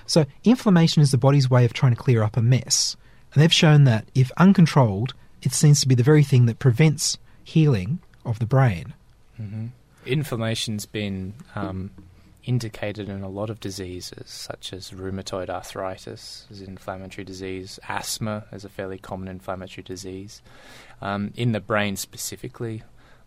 So, 0.06 0.26
inflammation 0.44 1.02
is 1.02 1.10
the 1.10 1.18
body's 1.18 1.50
way 1.50 1.64
of 1.64 1.72
trying 1.72 1.94
to 1.94 2.00
clear 2.00 2.22
up 2.22 2.36
a 2.36 2.42
mess. 2.42 2.96
And 3.32 3.42
they've 3.42 3.52
shown 3.52 3.84
that 3.84 4.06
if 4.14 4.30
uncontrolled, 4.36 5.14
it 5.42 5.52
seems 5.52 5.80
to 5.80 5.88
be 5.88 5.94
the 5.94 6.02
very 6.02 6.24
thing 6.24 6.46
that 6.46 6.58
prevents 6.58 7.18
healing 7.44 8.00
of 8.24 8.38
the 8.38 8.46
brain. 8.46 8.94
Mm-hmm. 9.40 9.66
Inflammation's 10.06 10.86
been 10.86 11.34
um, 11.54 11.90
indicated 12.44 13.08
in 13.08 13.22
a 13.22 13.28
lot 13.28 13.50
of 13.50 13.60
diseases, 13.60 14.24
such 14.26 14.72
as 14.72 14.90
rheumatoid 14.90 15.48
arthritis 15.48 16.46
is 16.50 16.60
an 16.60 16.68
inflammatory 16.68 17.24
disease, 17.24 17.78
asthma 17.88 18.44
is 18.52 18.64
a 18.64 18.68
fairly 18.68 18.98
common 18.98 19.28
inflammatory 19.28 19.82
disease. 19.82 20.42
Um, 21.02 21.32
in 21.36 21.52
the 21.52 21.60
brain 21.60 21.96
specifically, 21.96 22.82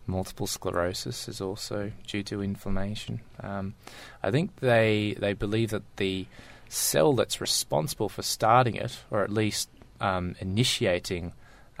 multiple 0.06 0.46
sclerosis 0.46 1.28
is 1.28 1.40
also 1.40 1.92
due 2.06 2.22
to 2.24 2.42
inflammation. 2.42 3.20
Um, 3.40 3.74
I 4.22 4.30
think 4.30 4.56
they 4.60 5.16
they 5.18 5.32
believe 5.32 5.70
that 5.70 5.96
the 5.96 6.26
cell 6.68 7.12
that's 7.12 7.40
responsible 7.40 8.08
for 8.08 8.22
starting 8.22 8.74
it, 8.74 8.98
or 9.10 9.22
at 9.22 9.30
least 9.30 9.68
um, 10.00 10.34
initiating 10.40 11.32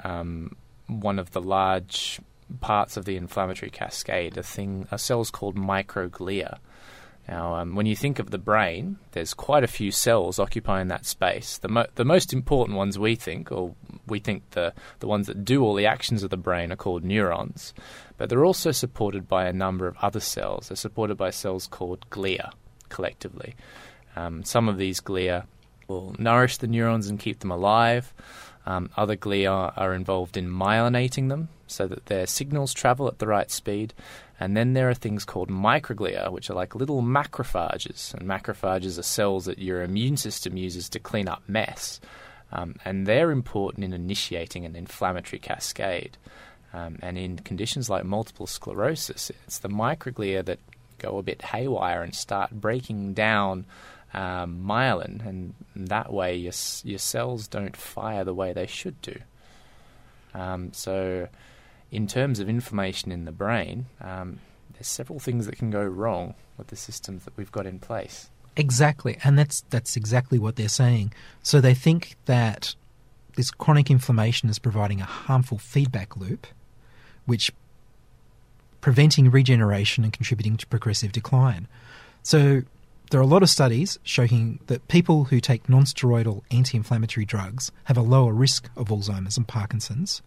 um, 0.02 0.56
one 0.86 1.18
of 1.18 1.32
the 1.32 1.40
large 1.40 2.20
parts 2.60 2.96
of 2.96 3.04
the 3.04 3.16
inflammatory 3.16 3.70
cascade, 3.70 4.36
a 4.36 4.42
thing, 4.42 4.86
a 4.90 4.98
cell's 4.98 5.30
called 5.30 5.56
microglia. 5.56 6.58
Now, 7.26 7.54
um, 7.54 7.74
when 7.74 7.86
you 7.86 7.96
think 7.96 8.18
of 8.18 8.30
the 8.30 8.38
brain, 8.38 8.98
there's 9.12 9.32
quite 9.32 9.64
a 9.64 9.68
few 9.68 9.90
cells 9.90 10.38
occupying 10.38 10.88
that 10.88 11.06
space. 11.06 11.56
The, 11.56 11.68
mo- 11.68 11.86
the 11.94 12.04
most 12.04 12.34
important 12.34 12.76
ones 12.76 12.98
we 12.98 13.14
think, 13.14 13.50
or 13.50 13.74
we 14.06 14.18
think 14.18 14.50
the, 14.50 14.74
the 15.00 15.06
ones 15.06 15.26
that 15.26 15.44
do 15.44 15.62
all 15.62 15.74
the 15.74 15.86
actions 15.86 16.22
of 16.22 16.28
the 16.28 16.36
brain, 16.36 16.70
are 16.70 16.76
called 16.76 17.02
neurons. 17.02 17.72
But 18.18 18.28
they're 18.28 18.44
also 18.44 18.72
supported 18.72 19.26
by 19.26 19.46
a 19.46 19.54
number 19.54 19.86
of 19.86 19.96
other 20.02 20.20
cells. 20.20 20.68
They're 20.68 20.76
supported 20.76 21.16
by 21.16 21.30
cells 21.30 21.66
called 21.66 22.08
glia, 22.10 22.52
collectively. 22.90 23.56
Um, 24.16 24.44
some 24.44 24.68
of 24.68 24.76
these 24.76 25.00
glia 25.00 25.46
will 25.88 26.14
nourish 26.18 26.58
the 26.58 26.66
neurons 26.66 27.08
and 27.08 27.18
keep 27.18 27.40
them 27.40 27.50
alive. 27.50 28.12
Um, 28.66 28.90
other 28.96 29.16
glia 29.16 29.72
are 29.76 29.94
involved 29.94 30.36
in 30.36 30.48
myelinating 30.48 31.28
them 31.28 31.48
so 31.66 31.86
that 31.86 32.06
their 32.06 32.26
signals 32.26 32.72
travel 32.72 33.08
at 33.08 33.18
the 33.18 33.26
right 33.26 33.50
speed. 33.50 33.92
And 34.40 34.56
then 34.56 34.72
there 34.72 34.88
are 34.88 34.94
things 34.94 35.24
called 35.24 35.50
microglia, 35.50 36.30
which 36.30 36.50
are 36.50 36.54
like 36.54 36.74
little 36.74 37.02
macrophages. 37.02 38.14
And 38.14 38.28
macrophages 38.28 38.98
are 38.98 39.02
cells 39.02 39.44
that 39.44 39.58
your 39.58 39.82
immune 39.82 40.16
system 40.16 40.56
uses 40.56 40.88
to 40.90 40.98
clean 40.98 41.28
up 41.28 41.42
mess. 41.46 42.00
Um, 42.52 42.76
and 42.84 43.06
they're 43.06 43.30
important 43.30 43.84
in 43.84 43.92
initiating 43.92 44.64
an 44.64 44.76
inflammatory 44.76 45.38
cascade. 45.40 46.16
Um, 46.72 46.98
and 47.02 47.16
in 47.16 47.38
conditions 47.38 47.88
like 47.88 48.04
multiple 48.04 48.46
sclerosis, 48.46 49.30
it's 49.46 49.58
the 49.58 49.68
microglia 49.68 50.44
that 50.44 50.58
go 50.98 51.18
a 51.18 51.22
bit 51.22 51.42
haywire 51.42 52.02
and 52.02 52.14
start 52.14 52.50
breaking 52.50 53.14
down 53.14 53.66
um, 54.14 54.62
myelin, 54.64 55.26
and 55.26 55.54
that 55.74 56.12
way 56.12 56.36
your 56.36 56.52
your 56.84 56.98
cells 56.98 57.48
don't 57.48 57.76
fire 57.76 58.24
the 58.24 58.34
way 58.34 58.52
they 58.52 58.66
should 58.66 59.00
do. 59.02 59.16
Um, 60.32 60.72
so, 60.72 61.28
in 61.90 62.06
terms 62.06 62.40
of 62.40 62.48
inflammation 62.48 63.12
in 63.12 63.24
the 63.24 63.32
brain, 63.32 63.86
um, 64.00 64.40
there's 64.72 64.88
several 64.88 65.18
things 65.18 65.46
that 65.46 65.56
can 65.56 65.70
go 65.70 65.82
wrong 65.84 66.34
with 66.56 66.68
the 66.68 66.76
systems 66.76 67.24
that 67.24 67.36
we've 67.36 67.52
got 67.52 67.66
in 67.66 67.78
place. 67.78 68.30
Exactly, 68.56 69.18
and 69.24 69.38
that's 69.38 69.62
that's 69.70 69.96
exactly 69.96 70.38
what 70.38 70.56
they're 70.56 70.68
saying. 70.68 71.12
So 71.42 71.60
they 71.60 71.74
think 71.74 72.16
that 72.26 72.74
this 73.36 73.50
chronic 73.50 73.90
inflammation 73.90 74.48
is 74.48 74.58
providing 74.58 75.00
a 75.00 75.04
harmful 75.04 75.58
feedback 75.58 76.16
loop, 76.16 76.46
which 77.26 77.50
preventing 78.80 79.30
regeneration 79.30 80.04
and 80.04 80.12
contributing 80.12 80.56
to 80.58 80.66
progressive 80.66 81.10
decline. 81.10 81.66
So 82.22 82.62
there 83.14 83.20
are 83.20 83.22
a 83.22 83.28
lot 83.28 83.44
of 83.44 83.48
studies 83.48 83.96
showing 84.02 84.58
that 84.66 84.88
people 84.88 85.22
who 85.22 85.38
take 85.38 85.68
non-steroidal 85.68 86.42
anti-inflammatory 86.50 87.24
drugs 87.24 87.70
have 87.84 87.96
a 87.96 88.02
lower 88.02 88.32
risk 88.32 88.68
of 88.76 88.88
Alzheimer's 88.88 89.36
and 89.36 89.46
Parkinson's. 89.46 90.20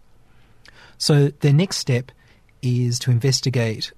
So 0.98 1.28
their 1.42 1.52
next 1.52 1.80
step 1.80 2.14
is 2.62 2.98
to 3.00 3.12
investigate 3.12 3.92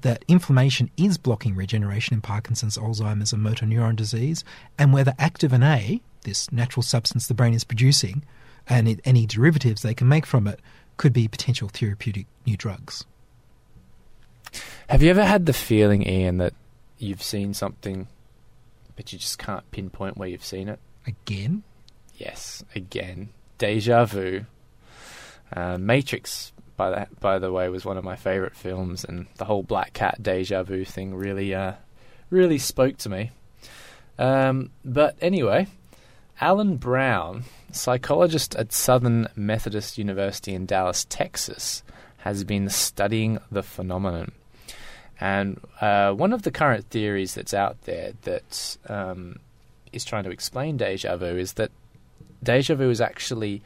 that 0.00 0.24
inflammation 0.26 0.90
is 0.96 1.18
blocking 1.18 1.54
regeneration 1.54 2.14
in 2.14 2.20
Parkinson's, 2.20 2.76
Alzheimer's, 2.76 3.32
and 3.32 3.44
motor 3.44 3.64
neuron 3.64 3.94
disease, 3.94 4.42
and 4.76 4.92
whether 4.92 5.12
activin 5.12 5.64
A, 5.64 6.00
this 6.22 6.50
natural 6.50 6.82
substance 6.82 7.28
the 7.28 7.34
brain 7.34 7.54
is 7.54 7.62
producing, 7.62 8.24
and 8.68 8.88
it, 8.88 9.00
any 9.04 9.24
derivatives 9.24 9.82
they 9.82 9.94
can 9.94 10.08
make 10.08 10.26
from 10.26 10.48
it, 10.48 10.58
could 10.96 11.12
be 11.12 11.28
potential 11.28 11.68
therapeutic 11.68 12.26
new 12.44 12.56
drugs. 12.56 13.04
Have 14.88 15.00
you 15.00 15.10
ever 15.10 15.24
had 15.24 15.46
the 15.46 15.52
feeling, 15.52 16.02
Ian, 16.08 16.38
that 16.38 16.54
you've 17.00 17.22
seen 17.22 17.54
something, 17.54 18.08
but 18.96 19.12
you 19.12 19.18
just 19.18 19.38
can't 19.38 19.70
pinpoint 19.70 20.16
where 20.16 20.28
you've 20.28 20.44
seen 20.44 20.68
it? 20.68 20.78
Again? 21.06 21.62
Yes, 22.16 22.64
again. 22.74 23.30
Deja 23.58 24.04
vu. 24.04 24.44
Uh, 25.52 25.78
Matrix, 25.78 26.52
by 26.76 26.90
the, 26.90 27.06
by 27.20 27.38
the 27.38 27.52
way, 27.52 27.68
was 27.68 27.84
one 27.84 27.96
of 27.96 28.04
my 28.04 28.16
favourite 28.16 28.56
films, 28.56 29.04
and 29.04 29.26
the 29.36 29.44
whole 29.44 29.62
Black 29.62 29.92
Cat 29.92 30.22
deja 30.22 30.62
vu 30.62 30.84
thing 30.84 31.14
really, 31.14 31.54
uh, 31.54 31.72
really 32.30 32.58
spoke 32.58 32.96
to 32.98 33.08
me. 33.08 33.30
Um, 34.18 34.70
but 34.84 35.16
anyway, 35.20 35.66
Alan 36.40 36.76
Brown, 36.76 37.44
psychologist 37.72 38.54
at 38.54 38.72
Southern 38.72 39.28
Methodist 39.34 39.98
University 39.98 40.54
in 40.54 40.66
Dallas, 40.66 41.06
Texas, 41.08 41.82
has 42.18 42.44
been 42.44 42.68
studying 42.68 43.38
the 43.50 43.62
phenomenon. 43.62 44.32
And 45.20 45.60
uh, 45.80 46.12
one 46.12 46.32
of 46.32 46.42
the 46.42 46.50
current 46.50 46.86
theories 46.86 47.34
that's 47.34 47.52
out 47.52 47.82
there 47.82 48.12
that 48.22 48.76
um, 48.88 49.38
is 49.92 50.04
trying 50.04 50.24
to 50.24 50.30
explain 50.30 50.78
deja 50.78 51.16
vu 51.16 51.36
is 51.36 51.54
that 51.54 51.70
deja 52.42 52.74
vu 52.74 52.88
is 52.88 53.02
actually 53.02 53.62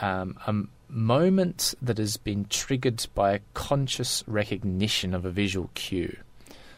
um, 0.00 0.36
a 0.46 0.54
moment 0.92 1.74
that 1.80 1.98
has 1.98 2.16
been 2.16 2.46
triggered 2.46 3.06
by 3.14 3.32
a 3.32 3.40
conscious 3.54 4.24
recognition 4.26 5.14
of 5.14 5.24
a 5.24 5.30
visual 5.30 5.70
cue. 5.74 6.16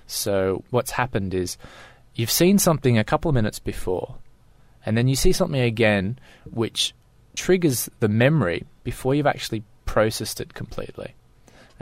So, 0.06 0.62
what's 0.70 0.92
happened 0.92 1.32
is 1.32 1.56
you've 2.14 2.30
seen 2.30 2.58
something 2.58 2.98
a 2.98 3.04
couple 3.04 3.30
of 3.30 3.34
minutes 3.34 3.58
before, 3.58 4.16
and 4.84 4.98
then 4.98 5.08
you 5.08 5.16
see 5.16 5.32
something 5.32 5.60
again 5.60 6.18
which 6.50 6.94
triggers 7.34 7.88
the 8.00 8.08
memory 8.08 8.64
before 8.84 9.14
you've 9.14 9.26
actually 9.26 9.64
processed 9.86 10.40
it 10.40 10.52
completely. 10.52 11.14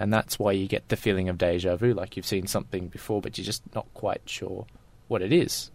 And 0.03 0.13
that's 0.13 0.37
why 0.37 0.51
you 0.51 0.67
get 0.67 0.89
the 0.89 0.97
feeling 0.97 1.29
of 1.29 1.39
deja 1.39 1.77
vu, 1.77 1.95
like 1.95 2.17
you've 2.17 2.27
seen 2.27 2.49
something 2.49 2.89
before, 2.89 3.21
but 3.21 3.39
you're 3.39 3.45
just 3.45 3.63
not 3.73 3.87
quite 3.95 4.23
sure 4.25 4.67
what 5.07 5.23
it 5.23 5.33
is. 5.33 5.71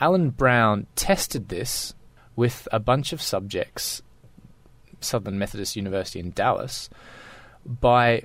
Alan 0.00 0.30
Brown 0.30 0.86
tested 0.94 1.48
this 1.48 1.92
with 2.36 2.68
a 2.70 2.78
bunch 2.78 3.12
of 3.12 3.20
subjects, 3.20 4.02
Southern 5.00 5.36
Methodist 5.36 5.74
University 5.74 6.20
in 6.20 6.30
Dallas, 6.30 6.88
by 7.66 8.22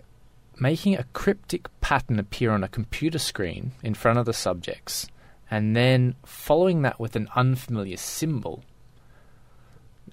making 0.60 0.96
a 0.96 1.06
cryptic 1.06 1.70
pattern 1.82 2.20
appear 2.20 2.52
on 2.52 2.64
a 2.64 2.68
computer 2.68 3.18
screen 3.18 3.72
in 3.82 3.96
front 3.96 4.20
of 4.20 4.28
the 4.28 4.32
subjects, 4.32 5.08
and 5.50 5.76
then 5.76 6.14
following 6.24 6.84
that 6.84 7.00
with 7.00 7.16
an 7.16 7.30
unfamiliar 7.36 7.98
symbol 7.98 8.64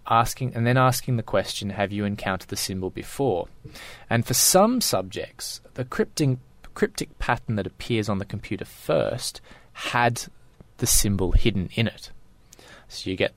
asking 0.07 0.55
and 0.55 0.67
then 0.67 0.77
asking 0.77 1.17
the 1.17 1.23
question 1.23 1.71
have 1.71 1.93
you 1.93 2.05
encountered 2.05 2.49
the 2.49 2.57
symbol 2.57 2.91
before? 2.91 3.49
And 4.11 4.27
for 4.27 4.35
some 4.35 4.81
subjects 4.81 5.61
the 5.75 5.85
cryptic 5.85 6.39
cryptic 6.75 7.19
pattern 7.19 7.57
that 7.57 7.67
appears 7.67 8.09
on 8.09 8.19
the 8.19 8.25
computer 8.25 8.65
first 8.65 9.41
had 9.73 10.25
the 10.79 10.87
symbol 10.87 11.33
hidden 11.33 11.69
in 11.75 11.87
it. 11.87 12.11
So 12.89 13.11
you 13.11 13.17
get 13.17 13.35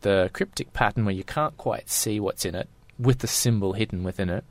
the 0.00 0.30
cryptic 0.32 0.72
pattern 0.72 1.04
where 1.04 1.14
you 1.14 1.24
can't 1.24 1.56
quite 1.56 1.90
see 1.90 2.20
what's 2.20 2.44
in 2.44 2.54
it 2.54 2.68
with 2.98 3.18
the 3.18 3.26
symbol 3.26 3.74
hidden 3.74 4.02
within 4.02 4.30
it. 4.30 4.44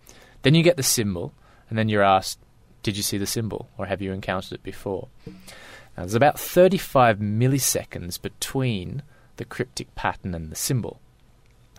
Then 0.43 0.55
you 0.55 0.63
get 0.63 0.77
the 0.77 0.83
symbol 0.83 1.33
and 1.69 1.77
then 1.77 1.89
you're 1.89 2.03
asked 2.03 2.39
did 2.81 2.95
you 2.95 3.03
see 3.03 3.17
the 3.17 3.27
symbol 3.27 3.69
or 3.77 3.87
have 3.87 4.01
you 4.01 4.13
encountered 4.13 4.53
it 4.53 4.63
before? 4.63 5.09
Now, 5.27 6.03
there's 6.03 6.15
about 6.15 6.39
35 6.39 7.19
milliseconds 7.19 8.21
between 8.21 9.03
the 9.35 9.45
cryptic 9.45 9.93
pattern 9.95 10.33
and 10.33 10.49
the 10.49 10.55
symbol 10.55 11.01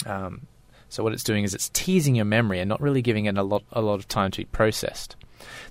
um, 0.06 0.46
so 0.88 1.02
what 1.04 1.12
it's 1.12 1.24
doing 1.24 1.44
is 1.44 1.54
it's 1.54 1.70
teasing 1.70 2.16
your 2.16 2.24
memory 2.24 2.58
and 2.60 2.68
not 2.68 2.80
really 2.80 3.02
giving 3.02 3.26
it 3.26 3.38
a 3.38 3.42
lot 3.42 3.62
a 3.72 3.80
lot 3.80 3.94
of 3.94 4.08
time 4.08 4.30
to 4.32 4.38
be 4.38 4.46
processed. 4.46 5.16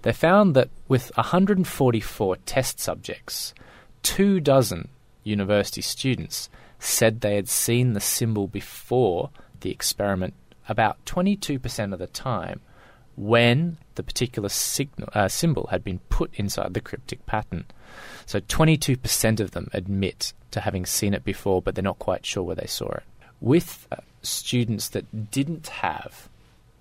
They 0.02 0.14
found 0.14 0.56
that 0.56 0.70
with 0.88 1.12
144 1.16 2.38
test 2.46 2.80
subjects, 2.80 3.54
two 4.02 4.40
dozen 4.40 4.88
university 5.24 5.82
students 5.82 6.50
said 6.80 7.22
they 7.22 7.36
had 7.36 7.50
seen 7.50 7.94
the 7.94 8.00
symbol 8.00 8.48
before 8.48 9.30
the 9.60 9.72
experiment 9.72 10.34
about 10.70 11.04
22% 11.06 11.94
of 11.94 12.00
the 12.00 12.08
time 12.08 12.62
when 13.18 13.78
the 13.96 14.04
particular 14.04 14.48
signal, 14.48 15.10
uh, 15.14 15.28
symbol 15.28 15.68
had 15.72 15.84
been 15.84 16.00
put 16.10 16.34
inside 16.36 16.74
the 16.74 16.80
cryptic 16.80 17.26
pattern. 17.26 17.66
So 18.26 18.40
22% 18.40 19.40
of 19.42 19.52
them 19.52 19.70
admit 19.74 20.32
to 20.52 20.62
having 20.62 20.86
seen 20.86 21.14
it 21.14 21.26
before, 21.26 21.62
but 21.62 21.76
they're 21.76 21.84
not 21.84 22.00
quite 22.00 22.26
sure 22.26 22.44
where 22.44 22.56
they 22.56 22.68
saw 22.68 22.90
it. 22.92 23.04
With 23.42 23.88
uh, 23.92 23.98
students 24.22 24.90
that 24.90 25.32
didn't 25.32 25.68
have 25.68 26.30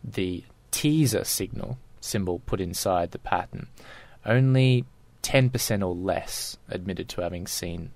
the 0.02 0.44
teaser 0.70 1.24
signal 1.24 1.78
symbol 2.00 2.40
put 2.46 2.60
inside 2.60 3.10
the 3.10 3.18
pattern, 3.18 3.68
only 4.24 4.84
10% 5.22 5.86
or 5.86 5.94
less 5.94 6.56
admitted 6.68 7.08
to 7.10 7.20
having 7.20 7.46
seen 7.46 7.90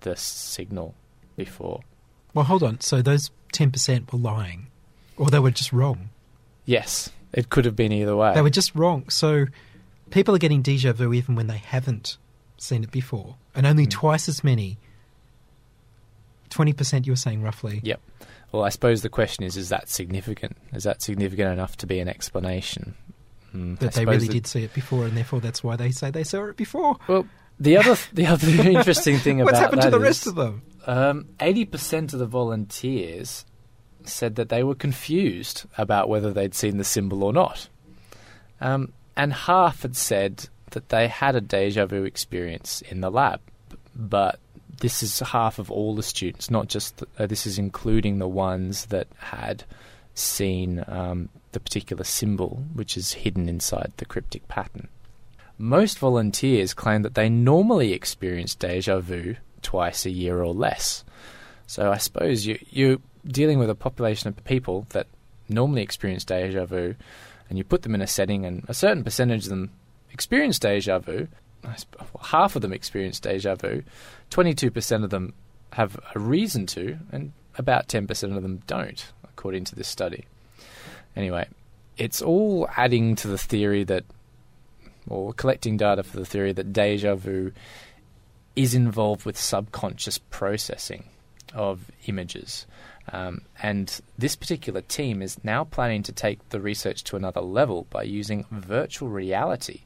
the 0.00 0.16
signal 0.16 0.94
before. 1.36 1.80
Well, 2.34 2.44
hold 2.44 2.62
on. 2.62 2.80
So 2.80 3.02
those 3.02 3.30
10% 3.52 4.12
were 4.12 4.18
lying, 4.18 4.68
or 5.16 5.30
they 5.30 5.38
were 5.38 5.50
just 5.50 5.72
wrong. 5.72 6.10
Yes, 6.64 7.10
it 7.32 7.48
could 7.48 7.64
have 7.64 7.76
been 7.76 7.92
either 7.92 8.16
way. 8.16 8.34
They 8.34 8.42
were 8.42 8.50
just 8.50 8.74
wrong. 8.74 9.08
So 9.08 9.46
people 10.10 10.34
are 10.34 10.38
getting 10.38 10.62
deja 10.62 10.92
vu 10.92 11.12
even 11.12 11.34
when 11.34 11.46
they 11.46 11.58
haven't 11.58 12.18
seen 12.58 12.82
it 12.82 12.90
before, 12.90 13.36
and 13.54 13.66
only 13.66 13.84
hmm. 13.84 13.90
twice 13.90 14.28
as 14.28 14.44
many. 14.44 14.78
Twenty 16.56 16.72
percent, 16.72 17.06
you 17.06 17.12
were 17.12 17.16
saying 17.16 17.42
roughly. 17.42 17.80
Yep. 17.82 18.00
Well, 18.50 18.64
I 18.64 18.70
suppose 18.70 19.02
the 19.02 19.10
question 19.10 19.44
is: 19.44 19.58
Is 19.58 19.68
that 19.68 19.90
significant? 19.90 20.56
Is 20.72 20.84
that 20.84 21.02
significant 21.02 21.52
enough 21.52 21.76
to 21.76 21.86
be 21.86 22.00
an 22.00 22.08
explanation? 22.08 22.94
Mm, 23.54 23.74
I 23.74 23.84
That 23.84 23.92
they 23.92 24.06
really 24.06 24.26
that- 24.26 24.32
did 24.32 24.46
see 24.46 24.62
it 24.64 24.72
before, 24.72 25.04
and 25.04 25.14
therefore 25.14 25.40
that's 25.40 25.62
why 25.62 25.76
they 25.76 25.90
say 25.90 26.10
they 26.10 26.24
saw 26.24 26.46
it 26.46 26.56
before. 26.56 26.96
Well, 27.08 27.26
the 27.60 27.76
other 27.76 27.98
the 28.14 28.24
other 28.24 28.48
interesting 28.70 29.18
thing 29.18 29.42
about 29.42 29.52
What's 29.52 29.58
happened 29.64 29.82
to 29.82 29.90
the 29.90 30.00
rest 30.00 30.26
of 30.26 30.34
them? 30.34 30.62
Um, 30.86 31.26
80% 31.40 32.14
of 32.14 32.18
the 32.20 32.26
volunteers 32.26 33.44
said 34.04 34.36
that 34.36 34.48
they 34.48 34.62
were 34.62 34.74
confused 34.74 35.64
about 35.76 36.08
whether 36.08 36.32
they'd 36.32 36.54
seen 36.54 36.78
the 36.78 36.84
symbol 36.84 37.22
or 37.22 37.34
not. 37.34 37.68
Um, 38.62 38.94
and 39.14 39.32
half 39.32 39.82
had 39.82 39.94
said 39.96 40.48
that 40.70 40.88
they 40.88 41.08
had 41.08 41.36
a 41.36 41.40
deja 41.42 41.84
vu 41.86 42.04
experience 42.04 42.82
in 42.82 43.02
the 43.02 43.10
lab. 43.10 43.40
But 43.94 44.38
this 44.80 45.02
is 45.02 45.20
half 45.20 45.58
of 45.58 45.70
all 45.70 45.94
the 45.94 46.02
students, 46.02 46.50
not 46.50 46.68
just, 46.68 47.02
uh, 47.18 47.26
this 47.26 47.46
is 47.46 47.58
including 47.58 48.18
the 48.18 48.28
ones 48.28 48.86
that 48.86 49.08
had 49.18 49.64
seen 50.14 50.84
um, 50.88 51.28
the 51.52 51.60
particular 51.60 52.04
symbol, 52.04 52.62
which 52.74 52.96
is 52.96 53.12
hidden 53.12 53.48
inside 53.48 53.92
the 53.96 54.04
cryptic 54.04 54.46
pattern. 54.48 54.88
Most 55.58 55.98
volunteers 55.98 56.74
claim 56.74 57.02
that 57.02 57.14
they 57.14 57.28
normally 57.28 57.92
experience 57.92 58.54
deja 58.54 59.00
vu 59.00 59.36
twice 59.62 60.04
a 60.04 60.10
year 60.10 60.42
or 60.42 60.52
less. 60.52 61.04
So 61.66 61.90
I 61.90 61.96
suppose 61.96 62.46
you, 62.46 62.58
you're 62.70 62.98
dealing 63.26 63.58
with 63.58 63.70
a 63.70 63.74
population 63.74 64.28
of 64.28 64.44
people 64.44 64.86
that 64.90 65.06
normally 65.48 65.82
experience 65.82 66.24
deja 66.24 66.66
vu, 66.66 66.94
and 67.48 67.58
you 67.58 67.64
put 67.64 67.82
them 67.82 67.94
in 67.94 68.02
a 68.02 68.06
setting, 68.06 68.44
and 68.44 68.64
a 68.68 68.74
certain 68.74 69.04
percentage 69.04 69.44
of 69.44 69.50
them 69.50 69.70
experience 70.12 70.58
deja 70.58 70.98
vu. 70.98 71.28
Half 72.22 72.56
of 72.56 72.62
them 72.62 72.72
experience 72.72 73.20
deja 73.20 73.54
vu. 73.54 73.82
22% 74.30 75.04
of 75.04 75.10
them 75.10 75.34
have 75.72 75.98
a 76.14 76.18
reason 76.18 76.66
to, 76.66 76.98
and 77.12 77.32
about 77.58 77.88
10% 77.88 78.36
of 78.36 78.42
them 78.42 78.62
don't, 78.66 79.12
according 79.24 79.64
to 79.64 79.74
this 79.74 79.88
study. 79.88 80.24
Anyway, 81.14 81.48
it's 81.96 82.22
all 82.22 82.68
adding 82.76 83.16
to 83.16 83.28
the 83.28 83.38
theory 83.38 83.84
that 83.84 84.04
or 85.08 85.32
collecting 85.32 85.76
data 85.76 86.02
for 86.02 86.16
the 86.16 86.26
theory 86.26 86.52
that 86.52 86.72
deja 86.72 87.14
vu 87.14 87.52
is 88.56 88.74
involved 88.74 89.24
with 89.24 89.38
subconscious 89.38 90.18
processing 90.18 91.04
of 91.54 91.90
images. 92.06 92.66
Um, 93.12 93.42
and 93.62 94.00
this 94.18 94.34
particular 94.34 94.80
team 94.80 95.22
is 95.22 95.42
now 95.44 95.64
planning 95.64 96.02
to 96.04 96.12
take 96.12 96.48
the 96.48 96.60
research 96.60 97.04
to 97.04 97.16
another 97.16 97.40
level 97.40 97.86
by 97.90 98.02
using 98.02 98.46
virtual 98.50 99.08
reality 99.08 99.82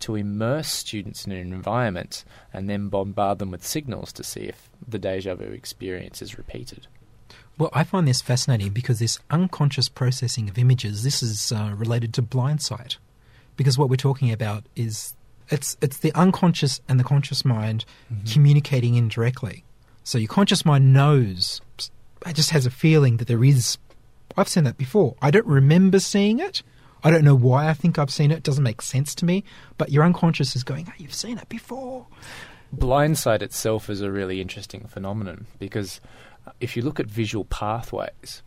to 0.00 0.16
immerse 0.16 0.68
students 0.68 1.26
in 1.26 1.32
an 1.32 1.52
environment 1.52 2.24
and 2.52 2.68
then 2.68 2.88
bombard 2.88 3.38
them 3.38 3.50
with 3.50 3.64
signals 3.64 4.12
to 4.14 4.24
see 4.24 4.40
if 4.40 4.68
the 4.86 4.98
deja 4.98 5.34
vu 5.34 5.44
experience 5.44 6.22
is 6.22 6.38
repeated. 6.38 6.86
Well, 7.58 7.70
I 7.74 7.84
find 7.84 8.08
this 8.08 8.22
fascinating 8.22 8.70
because 8.70 8.98
this 8.98 9.18
unconscious 9.30 9.88
processing 9.88 10.48
of 10.48 10.56
images, 10.56 11.02
this 11.02 11.22
is 11.22 11.52
uh, 11.52 11.72
related 11.76 12.14
to 12.14 12.22
blindsight. 12.22 12.96
Because 13.56 13.76
what 13.76 13.90
we're 13.90 13.96
talking 13.96 14.32
about 14.32 14.64
is 14.74 15.14
it's 15.50 15.76
it's 15.82 15.98
the 15.98 16.12
unconscious 16.14 16.80
and 16.88 16.98
the 16.98 17.04
conscious 17.04 17.44
mind 17.44 17.84
communicating 18.30 18.94
indirectly. 18.94 19.64
So 20.04 20.16
your 20.16 20.28
conscious 20.28 20.64
mind 20.64 20.94
knows, 20.94 21.60
it 22.26 22.34
just 22.34 22.50
has 22.50 22.64
a 22.64 22.70
feeling 22.70 23.18
that 23.18 23.28
there 23.28 23.44
is. 23.44 23.76
I've 24.36 24.48
seen 24.48 24.64
that 24.64 24.78
before. 24.78 25.16
I 25.20 25.30
don't 25.30 25.46
remember 25.46 25.98
seeing 25.98 26.38
it. 26.38 26.62
I 27.02 27.10
don't 27.10 27.24
know 27.24 27.34
why 27.34 27.68
I 27.68 27.74
think 27.74 27.98
I've 27.98 28.10
seen 28.10 28.30
it. 28.30 28.38
It 28.38 28.42
doesn't 28.42 28.64
make 28.64 28.82
sense 28.82 29.14
to 29.16 29.24
me. 29.24 29.44
But 29.78 29.90
your 29.90 30.04
unconscious 30.04 30.54
is 30.56 30.64
going, 30.64 30.86
oh, 30.88 30.94
you've 30.98 31.14
seen 31.14 31.38
it 31.38 31.48
before. 31.48 32.06
Blindsight 32.72 33.42
itself 33.42 33.90
is 33.90 34.00
a 34.00 34.12
really 34.12 34.40
interesting 34.40 34.86
phenomenon 34.86 35.46
because 35.58 36.00
if 36.60 36.76
you 36.76 36.82
look 36.82 37.00
at 37.00 37.06
visual 37.06 37.44
pathways, 37.46 38.42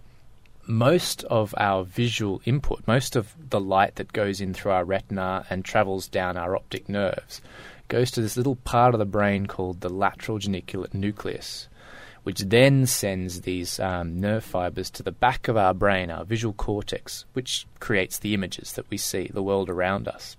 most 0.66 1.24
of 1.26 1.54
our 1.58 1.84
visual 1.84 2.42
input, 2.46 2.88
most 2.88 3.16
of 3.16 3.34
the 3.50 3.60
light 3.60 3.96
that 3.96 4.14
goes 4.14 4.40
in 4.40 4.54
through 4.54 4.72
our 4.72 4.86
retina 4.86 5.46
and 5.50 5.66
travels 5.66 6.08
down 6.08 6.38
our 6.38 6.56
optic 6.56 6.88
nerves, 6.88 7.42
goes 7.90 8.12
to 8.12 8.22
this 8.22 8.38
little 8.38 8.56
part 8.56 8.96
of 8.96 9.00
the 9.00 9.06
brain 9.06 9.46
called 9.46 9.82
the 9.82 9.90
lateral 9.90 10.40
geniculate 10.40 10.94
nucleus, 10.94 11.68
which 12.24 12.40
then 12.40 12.86
sends 12.86 13.42
these 13.42 13.80
um, 13.80 14.20
nerve 14.20 14.44
fibers 14.44 14.90
to 14.90 15.04
the 15.04 15.12
back 15.12 15.48
of 15.48 15.58
our 15.58 15.74
brain, 15.74 16.10
our 16.10 16.24
visual 16.24 16.54
cortex, 16.54 17.26
which 17.34 17.68
creates 17.80 18.18
the 18.18 18.34
images 18.34 18.74
that 18.74 18.90
we 18.90 18.98
see, 18.98 19.30
the 19.34 19.44
world 19.44 19.70
around 19.70 20.08
us. 20.08 20.38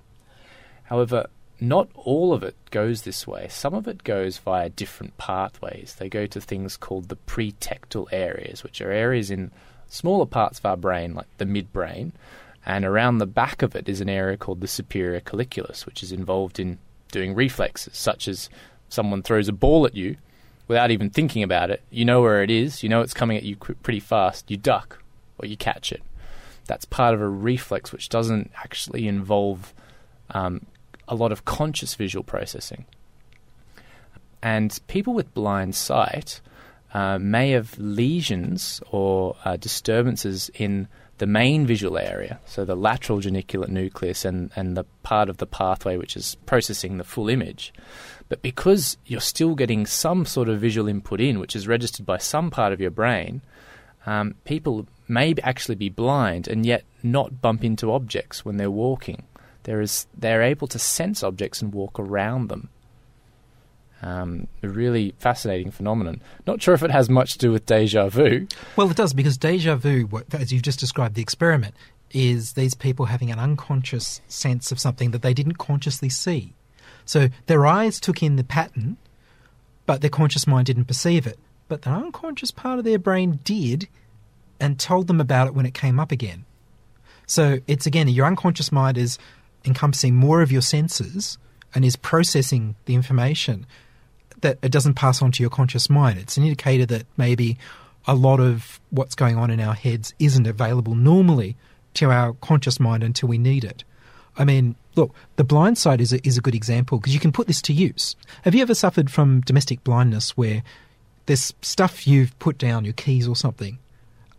However, 0.85 1.27
not 1.61 1.88
all 1.94 2.33
of 2.33 2.42
it 2.42 2.57
goes 2.70 3.03
this 3.03 3.27
way. 3.27 3.49
Some 3.49 3.75
of 3.75 3.87
it 3.87 4.03
goes 4.03 4.38
via 4.38 4.70
different 4.70 5.16
pathways. 5.18 5.97
They 5.99 6.09
go 6.09 6.27
to 6.27 6.40
things 6.40 6.77
called 6.77 7.09
the 7.09 7.16
pretectal 7.16 8.07
areas, 8.11 8.62
which 8.62 8.81
are 8.81 8.90
areas 8.90 9.31
in 9.31 9.51
smaller 9.87 10.27
parts 10.27 10.59
of 10.59 10.66
our 10.66 10.77
brain, 10.77 11.14
like 11.14 11.29
the 11.37 11.44
midbrain, 11.44 12.12
and 12.66 12.85
around 12.85 13.18
the 13.18 13.27
back 13.27 13.62
of 13.62 13.77
it 13.77 13.88
is 13.88 14.01
an 14.01 14.09
area 14.09 14.38
called 14.38 14.61
the 14.61 14.66
superior 14.66 15.20
colliculus, 15.20 15.85
which 15.85 16.03
is 16.03 16.12
involved 16.12 16.59
in 16.59 16.79
doing 17.12 17.35
reflexes, 17.35 17.97
such 17.97 18.27
as 18.27 18.49
someone 18.88 19.23
throws 19.23 19.49
a 19.49 19.53
ball 19.53 19.87
at 19.87 19.94
you 19.94 20.16
without 20.68 20.90
even 20.90 21.11
thinking 21.11 21.42
about 21.42 21.70
it. 21.70 21.83
You 21.90 22.05
know 22.05 22.20
where 22.20 22.42
it 22.42 22.50
is, 22.50 22.83
you 22.83 22.88
know 22.88 23.00
it's 23.00 23.14
coming 23.14 23.37
at 23.37 23.42
you 23.42 23.57
pretty 23.57 24.00
fast, 24.00 24.50
you 24.50 24.57
duck 24.57 25.03
or 25.38 25.46
you 25.46 25.57
catch 25.57 25.92
it. 25.92 26.03
That's 26.66 26.85
part 26.85 27.14
of 27.14 27.20
a 27.20 27.29
reflex 27.29 27.92
which 27.92 28.09
doesn't 28.09 28.50
actually 28.57 29.07
involve 29.07 29.74
um, 30.31 30.66
a 31.07 31.14
lot 31.14 31.33
of 31.33 31.44
conscious 31.44 31.94
visual 31.94 32.24
processing. 32.24 32.87
And 34.42 34.79
people 34.88 35.14
with 35.14 35.33
blind 35.35 35.74
sight 35.74 36.40
uh, 36.92 37.18
may 37.18 37.50
have 37.50 37.79
lesions 37.79 38.81
or 38.90 39.37
uh, 39.44 39.57
disturbances 39.57 40.50
in 40.55 40.88
the 41.18 41.27
main 41.27 41.66
visual 41.66 41.96
area, 41.96 42.40
so 42.44 42.64
the 42.64 42.74
lateral 42.74 43.20
geniculate 43.20 43.70
nucleus 43.70 44.24
and, 44.24 44.50
and 44.57 44.77
the 44.77 44.85
part 45.03 45.29
of 45.29 45.37
the 45.37 45.46
pathway 45.46 45.96
which 45.96 46.16
is 46.16 46.37
processing 46.46 46.96
the 46.96 47.05
full 47.05 47.29
image. 47.29 47.72
But 48.29 48.42
because 48.42 48.96
you're 49.07 49.20
still 49.20 49.55
getting 49.55 49.87
some 49.87 50.24
sort 50.27 50.48
of 50.48 50.61
visual 50.61 50.88
input 50.88 51.20
in, 51.20 51.38
which 51.38 51.55
is 51.55 51.68
registered 51.68 52.07
by 52.07 52.18
some 52.18 52.50
part 52.50 52.72
of 52.72 52.81
your 52.81 52.90
brain, 52.90 53.42
um, 54.07 54.35
people 54.44 54.87
may 55.09 55.35
actually 55.42 55.74
be 55.74 55.88
blind 55.88 56.48
and 56.48 56.66
yet 56.66 56.85
not 57.03 57.40
bump 57.40 57.64
into 57.64 57.92
objects 57.92 58.44
when 58.44 58.57
they're 58.57 58.70
walking. 58.70 59.24
There 59.64 59.81
is, 59.81 60.07
they're 60.16 60.42
able 60.42 60.66
to 60.68 60.79
sense 60.79 61.22
objects 61.22 61.62
and 61.62 61.72
walk 61.72 61.98
around 61.98 62.48
them. 62.48 62.70
Um, 64.02 64.48
a 64.62 64.68
really 64.68 65.14
fascinating 65.18 65.70
phenomenon. 65.70 66.20
Not 66.46 66.61
sure 66.61 66.74
if 66.74 66.83
it 66.83 66.90
has 66.90 67.09
much 67.09 67.33
to 67.35 67.38
do 67.38 67.52
with 67.52 67.64
deja 67.64 68.09
vu. 68.09 68.46
Well, 68.76 68.90
it 68.90 68.96
does 68.96 69.14
because 69.14 69.38
deja 69.38 69.76
vu, 69.76 70.09
as 70.33 70.52
you've 70.52 70.62
just 70.62 70.78
described 70.78 71.14
the 71.14 71.22
experiment, 71.22 71.74
is 72.11 72.52
these 72.52 72.74
people 72.74 73.07
having 73.07 73.30
an 73.30 73.38
unconscious 73.38 74.20
sense 74.28 74.70
of 74.70 74.78
something 74.78 75.11
that 75.11 75.22
they 75.22 75.35
didn't 75.35 75.59
consciously 75.59 76.09
see. 76.09 76.52
So 77.04 77.28
their 77.46 77.66
eyes 77.66 77.98
took 77.98 78.22
in 78.22 78.37
the 78.37 78.44
pattern, 78.44 78.96
but 79.87 80.00
their 80.00 80.11
conscious 80.11 80.46
mind 80.46 80.66
didn't 80.66 80.85
perceive 80.85 81.26
it. 81.26 81.38
But 81.68 81.83
the 81.83 81.90
unconscious 81.90 82.50
part 82.50 82.78
of 82.78 82.85
their 82.85 82.98
brain 82.98 83.40
did 83.44 83.88
and 84.61 84.78
told 84.78 85.07
them 85.07 85.20
about 85.20 85.48
it 85.48 85.54
when 85.54 85.66
it 85.66 85.74
came 85.74 85.98
up 85.98 86.12
again. 86.12 86.44
So 87.26 87.59
it's 87.66 87.87
again, 87.87 88.09
your 88.09 88.26
unconscious 88.26 88.70
mind 88.70 88.96
is 88.98 89.18
encompassing 89.64 90.14
more 90.14 90.42
of 90.42 90.52
your 90.52 90.62
senses 90.62 91.38
and 91.74 91.85
is 91.85 91.96
processing 91.96 92.76
the 92.85 92.94
information 92.94 93.66
that 94.44 94.59
it 94.62 94.70
doesn't 94.70 94.94
pass 94.94 95.22
on 95.22 95.33
to 95.33 95.42
your 95.42 95.50
conscious 95.50 95.88
mind. 95.88 96.18
It's 96.18 96.37
an 96.37 96.44
indicator 96.44 96.85
that 96.87 97.07
maybe 97.16 97.59
a 98.07 98.14
lot 98.14 98.38
of 98.38 98.78
what's 98.90 99.14
going 99.14 99.37
on 99.37 99.50
in 99.50 99.59
our 99.59 99.74
heads 99.74 100.12
isn't 100.18 100.46
available 100.46 100.94
normally 100.94 101.57
to 101.94 102.11
our 102.11 102.35
conscious 102.35 102.78
mind 102.78 103.02
until 103.02 103.28
we 103.28 103.38
need 103.38 103.64
it. 103.64 103.85
I 104.37 104.44
mean, 104.44 104.76
look, 104.96 105.14
the 105.37 105.44
blindsight 105.44 106.02
is 106.02 106.12
a, 106.12 106.26
is 106.26 106.37
a 106.37 106.42
good 106.42 106.54
example 106.54 106.98
because 106.98 107.14
you 107.14 107.20
can 107.20 107.33
put 107.33 107.46
this 107.46 107.62
to 107.62 107.72
use. 107.72 108.16
Have 108.42 108.54
you 108.54 108.61
ever 108.61 108.74
suffered 108.74 109.11
from 109.11 109.40
domestic 109.40 109.83
blindness 109.83 110.37
where 110.37 110.62
there's 111.24 111.54
stuff 111.62 112.07
you've 112.07 112.38
put 112.38 112.59
down, 112.59 112.85
your 112.85 112.92
keys 112.92 113.26
or 113.26 113.37
something, 113.37 113.78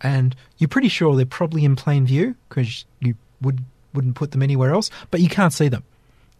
and 0.01 0.35
you're 0.59 0.67
pretty 0.67 0.89
sure 0.89 1.15
they're 1.15 1.25
probably 1.25 1.65
in 1.65 1.75
plain 1.75 2.05
view 2.05 2.35
because 2.47 2.85
you 2.99 3.15
would, 3.41 3.63
wouldn't 3.93 4.15
put 4.15 4.31
them 4.31 4.43
anywhere 4.43 4.71
else, 4.71 4.91
but 5.09 5.19
you 5.19 5.29
can't 5.29 5.53
see 5.53 5.67
them 5.67 5.83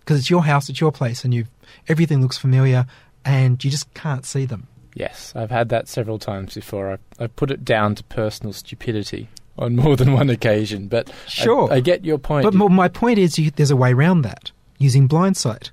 because 0.02 0.20
it's 0.20 0.30
your 0.30 0.44
house, 0.44 0.70
it's 0.70 0.80
your 0.80 0.92
place, 0.92 1.24
and 1.24 1.34
you 1.34 1.46
everything 1.88 2.22
looks 2.22 2.38
familiar, 2.38 2.86
and 3.26 3.64
you 3.64 3.72
just 3.72 3.94
can't 3.94 4.26
see 4.26 4.46
them. 4.46 4.68
Yes, 4.94 5.34
I've 5.36 5.52
had 5.52 5.70
that 5.70 5.88
several 5.90 6.20
times 6.20 6.56
before. 6.56 6.94
I, 7.20 7.24
I 7.24 7.28
put 7.28 7.52
it 7.52 7.66
down 7.66 7.96
to 7.96 8.04
personal 8.06 8.54
stupidity 8.54 9.28
on 9.58 9.76
more 9.84 9.96
than 9.98 10.14
one 10.14 10.30
occasion, 10.30 10.88
but 10.88 11.12
Sure. 11.28 11.72
I, 11.72 11.82
get 11.82 12.06
your 12.06 12.18
point. 12.18 12.44
But 12.44 12.54
my 12.54 12.88
point 12.88 13.20
is, 13.20 13.38
you, 13.38 13.52
there's 13.52 13.72
a 13.72 13.76
way 13.76 13.92
around 13.92 14.22
that 14.22 14.52
using 14.78 15.08
blindsight. 15.08 15.72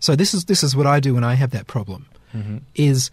So 0.00 0.16
this 0.16 0.32
is 0.34 0.46
this 0.46 0.62
is 0.64 0.74
what 0.74 0.86
I 0.86 1.00
do 1.00 1.14
when 1.14 1.24
I 1.24 1.34
have 1.34 1.50
that 1.50 1.66
problem. 1.66 2.06
Mm-hmm. 2.34 2.58
Is 2.74 3.10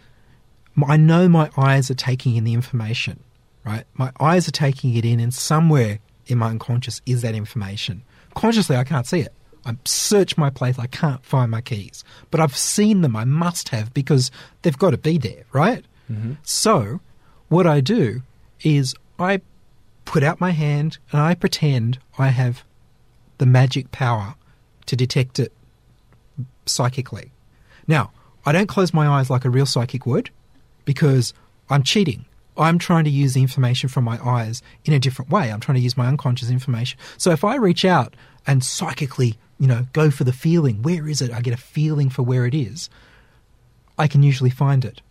I 0.88 0.98
know 0.98 1.28
my 1.28 1.50
eyes 1.58 1.90
are 1.90 1.96
taking 1.96 2.36
in 2.36 2.44
the 2.44 2.54
information, 2.54 3.24
right? 3.66 3.86
My 3.96 4.12
eyes 4.20 4.48
are 4.48 4.52
taking 4.52 4.96
it 4.96 5.06
in, 5.06 5.20
and 5.20 5.34
somewhere 5.34 6.00
in 6.28 6.38
my 6.38 6.50
unconscious 6.50 7.02
is 7.06 7.22
that 7.22 7.36
information. 7.36 8.04
Consciously, 8.36 8.76
I 8.76 8.84
can't 8.84 9.08
see 9.08 9.22
it. 9.22 9.34
I 9.66 9.76
search 9.84 10.38
my 10.38 10.50
place, 10.50 10.78
I 10.78 10.88
can't 10.88 11.26
find 11.26 11.50
my 11.50 11.62
keys. 11.62 12.04
But 12.30 12.40
I've 12.40 12.56
seen 12.56 13.02
them, 13.02 13.16
I 13.16 13.26
must 13.26 13.70
have, 13.70 13.94
because 13.94 14.30
they've 14.62 14.78
got 14.78 14.92
to 14.92 14.98
be 14.98 15.18
there, 15.18 15.46
right? 15.52 15.84
Mm-hmm. 16.12 16.34
So, 16.44 17.00
what 17.50 17.66
I 17.66 17.82
do 17.82 18.22
is 18.62 18.96
I 19.18 19.42
put 20.06 20.24
out 20.24 20.40
my 20.40 20.52
hand 20.52 21.00
and 21.12 21.20
I 21.20 21.34
pretend 21.36 22.00
I 22.18 22.28
have 22.28 22.64
the 23.38 23.46
magic 23.46 23.92
power 23.92 24.36
to 24.86 24.96
detect 24.96 25.40
it 25.40 25.52
psychically. 26.66 27.32
Now, 27.88 28.12
I 28.46 28.52
don't 28.52 28.68
close 28.68 28.94
my 28.94 29.08
eyes 29.08 29.30
like 29.30 29.46
a 29.46 29.50
real 29.50 29.66
psychic 29.66 30.06
would 30.06 30.30
because 30.86 31.34
I'm 31.70 31.84
cheating. 31.84 32.26
I'm 32.58 32.80
trying 32.80 33.04
to 33.04 33.10
use 33.10 33.34
the 33.34 33.42
information 33.42 33.90
from 33.90 34.04
my 34.04 34.24
eyes 34.24 34.62
in 34.86 34.94
a 34.94 35.00
different 35.00 35.32
way. 35.32 35.52
I'm 35.52 35.60
trying 35.60 35.76
to 35.76 35.82
use 35.82 35.98
my 35.98 36.08
unconscious 36.08 36.50
information. 36.50 37.00
So 37.18 37.32
if 37.32 37.44
I 37.44 37.56
reach 37.56 37.84
out 37.84 38.16
and 38.48 38.64
psychically, 38.64 39.38
you 39.60 39.68
know, 39.68 39.86
go 39.94 40.12
for 40.12 40.24
the 40.24 40.34
feeling, 40.34 40.82
where 40.82 41.08
is 41.08 41.22
it? 41.22 41.32
I 41.32 41.42
get 41.42 41.54
a 41.54 41.58
feeling 41.58 42.10
for 42.10 42.24
where 42.24 42.46
it 42.46 42.54
is. 42.54 42.90
I 43.98 44.08
can 44.08 44.24
usually 44.24 44.50
find 44.50 44.84
it. 44.84 45.02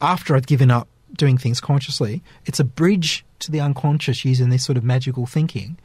After 0.00 0.34
I've 0.34 0.46
given 0.46 0.70
up 0.70 0.88
doing 1.16 1.38
things 1.38 1.60
consciously, 1.60 2.22
it's 2.46 2.60
a 2.60 2.64
bridge 2.64 3.24
to 3.40 3.50
the 3.50 3.60
unconscious 3.60 4.24
using 4.24 4.48
this 4.48 4.64
sort 4.64 4.76
of 4.76 4.84
magical 4.84 5.26
thinking. 5.26 5.78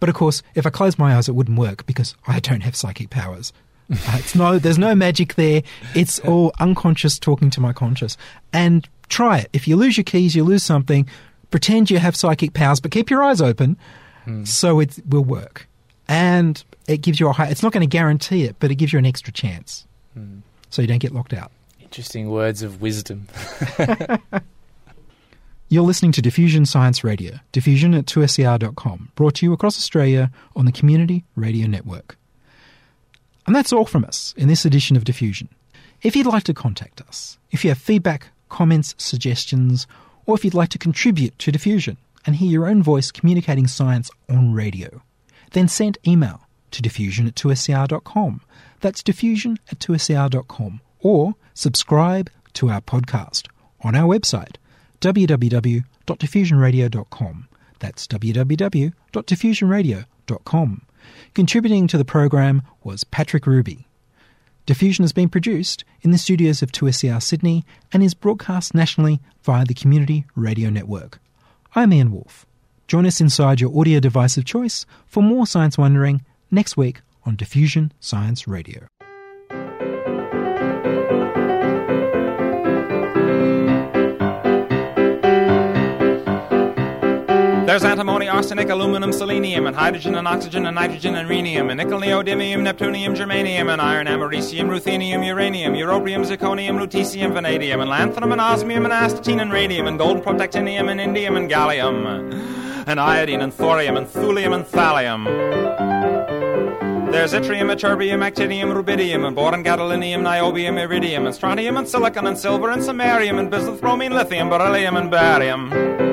But 0.00 0.08
of 0.08 0.14
course, 0.14 0.42
if 0.54 0.66
I 0.66 0.70
close 0.70 0.98
my 0.98 1.16
eyes, 1.16 1.28
it 1.28 1.34
wouldn't 1.34 1.58
work 1.58 1.86
because 1.86 2.16
I 2.26 2.40
don't 2.40 2.62
have 2.62 2.74
psychic 2.74 3.10
powers. 3.10 3.52
Uh, 3.90 4.16
it's 4.18 4.34
no, 4.34 4.58
there's 4.58 4.78
no 4.78 4.94
magic 4.94 5.34
there. 5.34 5.62
It's 5.94 6.18
all 6.26 6.52
unconscious 6.58 7.18
talking 7.18 7.50
to 7.50 7.60
my 7.60 7.72
conscious. 7.72 8.16
And 8.52 8.88
try 9.08 9.38
it. 9.38 9.50
If 9.52 9.68
you 9.68 9.76
lose 9.76 9.96
your 9.96 10.04
keys, 10.04 10.34
you 10.34 10.44
lose 10.44 10.62
something. 10.62 11.08
Pretend 11.50 11.90
you 11.90 11.98
have 11.98 12.16
psychic 12.16 12.54
powers, 12.54 12.80
but 12.80 12.90
keep 12.90 13.10
your 13.10 13.22
eyes 13.22 13.42
open, 13.42 13.76
so 14.44 14.80
it 14.80 14.98
will 15.06 15.24
work. 15.24 15.68
And 16.08 16.62
it 16.86 16.98
gives 16.98 17.20
you 17.20 17.28
a 17.28 17.32
high. 17.32 17.48
It's 17.48 17.62
not 17.62 17.72
going 17.72 17.88
to 17.88 17.90
guarantee 17.96 18.44
it, 18.44 18.56
but 18.58 18.70
it 18.70 18.74
gives 18.76 18.92
you 18.92 18.98
an 18.98 19.06
extra 19.06 19.32
chance, 19.32 19.86
hmm. 20.14 20.38
so 20.70 20.82
you 20.82 20.88
don't 20.88 20.98
get 20.98 21.12
locked 21.12 21.32
out. 21.32 21.52
Interesting 21.80 22.30
words 22.30 22.62
of 22.62 22.80
wisdom. 22.82 23.28
You're 25.72 25.84
listening 25.84 26.12
to 26.12 26.20
Diffusion 26.20 26.66
Science 26.66 27.02
Radio, 27.02 27.38
diffusion 27.50 27.94
at 27.94 28.04
2ser.com, 28.04 29.10
brought 29.14 29.36
to 29.36 29.46
you 29.46 29.54
across 29.54 29.78
Australia 29.78 30.30
on 30.54 30.66
the 30.66 30.72
Community 30.72 31.24
Radio 31.34 31.66
Network. 31.66 32.18
And 33.46 33.56
that's 33.56 33.72
all 33.72 33.86
from 33.86 34.04
us 34.04 34.34
in 34.36 34.48
this 34.48 34.66
edition 34.66 34.98
of 34.98 35.04
Diffusion. 35.04 35.48
If 36.02 36.14
you'd 36.14 36.26
like 36.26 36.44
to 36.44 36.52
contact 36.52 37.00
us, 37.00 37.38
if 37.52 37.64
you 37.64 37.70
have 37.70 37.78
feedback, 37.78 38.28
comments, 38.50 38.94
suggestions, 38.98 39.86
or 40.26 40.34
if 40.34 40.44
you'd 40.44 40.52
like 40.52 40.68
to 40.70 40.78
contribute 40.78 41.38
to 41.38 41.50
Diffusion 41.50 41.96
and 42.26 42.36
hear 42.36 42.50
your 42.50 42.66
own 42.66 42.82
voice 42.82 43.10
communicating 43.10 43.66
science 43.66 44.10
on 44.28 44.52
radio, 44.52 45.00
then 45.52 45.68
send 45.68 45.98
email 46.06 46.40
to 46.70 46.80
diffusion 46.82 47.26
at 47.26 47.34
2ser.com. 47.34 48.40
That's 48.80 49.02
diffusion 49.02 49.58
at 49.70 49.78
2ser.com. 49.78 50.80
Or 51.00 51.34
subscribe 51.54 52.30
to 52.54 52.70
our 52.70 52.80
podcast 52.80 53.48
on 53.82 53.94
our 53.94 54.08
website, 54.08 54.56
www.diffusionradio.com. 55.00 57.48
That's 57.78 58.06
www.diffusionradio.com. 58.06 60.82
Contributing 61.34 61.86
to 61.88 61.98
the 61.98 62.04
program 62.04 62.62
was 62.84 63.04
Patrick 63.04 63.46
Ruby. 63.46 63.88
Diffusion 64.64 65.02
has 65.02 65.12
been 65.12 65.28
produced 65.28 65.84
in 66.02 66.12
the 66.12 66.18
studios 66.18 66.62
of 66.62 66.70
2SER 66.70 67.20
Sydney 67.20 67.64
and 67.92 68.00
is 68.02 68.14
broadcast 68.14 68.74
nationally 68.74 69.20
via 69.42 69.64
the 69.64 69.74
Community 69.74 70.24
Radio 70.36 70.70
Network. 70.70 71.18
I'm 71.74 71.92
Ian 71.92 72.12
Wolfe. 72.12 72.46
Join 72.86 73.06
us 73.06 73.20
inside 73.20 73.60
your 73.60 73.78
audio 73.78 74.00
device 74.00 74.36
of 74.36 74.44
choice 74.44 74.84
for 75.06 75.22
more 75.22 75.46
science 75.46 75.78
wondering 75.78 76.24
next 76.50 76.76
week 76.76 77.00
on 77.24 77.36
Diffusion 77.36 77.92
Science 78.00 78.46
Radio. 78.46 78.86
There's 87.64 87.84
antimony, 87.84 88.28
arsenic, 88.28 88.68
aluminum, 88.68 89.12
selenium, 89.14 89.66
and 89.66 89.74
hydrogen 89.74 90.14
and 90.16 90.28
oxygen 90.28 90.66
and 90.66 90.74
nitrogen 90.74 91.14
and 91.14 91.26
rhenium, 91.26 91.70
and 91.70 91.78
nickel, 91.78 92.00
neodymium, 92.00 92.60
neptunium, 92.60 93.16
germanium, 93.16 93.72
and 93.72 93.80
iron, 93.80 94.08
americium, 94.08 94.68
ruthenium, 94.68 95.24
uranium, 95.24 95.72
europium, 95.72 96.22
zirconium, 96.26 96.78
lutetium, 96.78 97.32
vanadium, 97.32 97.80
and 97.80 97.88
lanthanum, 97.88 98.32
and 98.32 98.42
osmium, 98.42 98.84
and 98.84 98.92
astatine, 98.92 99.40
and 99.40 99.52
radium, 99.52 99.86
and 99.86 99.96
golden 99.96 100.22
protactinium, 100.22 100.90
and 100.90 101.00
indium, 101.00 101.34
and 101.36 101.48
gallium, 101.48 102.32
and 102.86 103.00
iodine, 103.00 103.40
and 103.40 103.52
thorium, 103.52 103.96
and 103.96 104.06
thulium, 104.06 104.54
and 104.54 104.64
thallium. 104.64 105.26
There's 107.12 107.32
yttrium, 107.32 107.70
ytterbium, 107.70 108.20
actinium, 108.20 108.72
rubidium, 108.72 109.26
and 109.26 109.36
boron, 109.36 109.62
gadolinium, 109.62 110.22
niobium, 110.22 110.78
iridium, 110.80 111.26
and 111.26 111.34
strontium, 111.34 111.76
and 111.76 111.86
silicon, 111.86 112.26
and 112.26 112.38
silver, 112.38 112.70
and 112.70 112.82
samarium, 112.82 113.38
and 113.38 113.50
bismuth, 113.50 113.80
bromine, 113.80 114.12
lithium, 114.12 114.48
beryllium, 114.48 114.96
and 114.96 115.10
barium. 115.10 116.11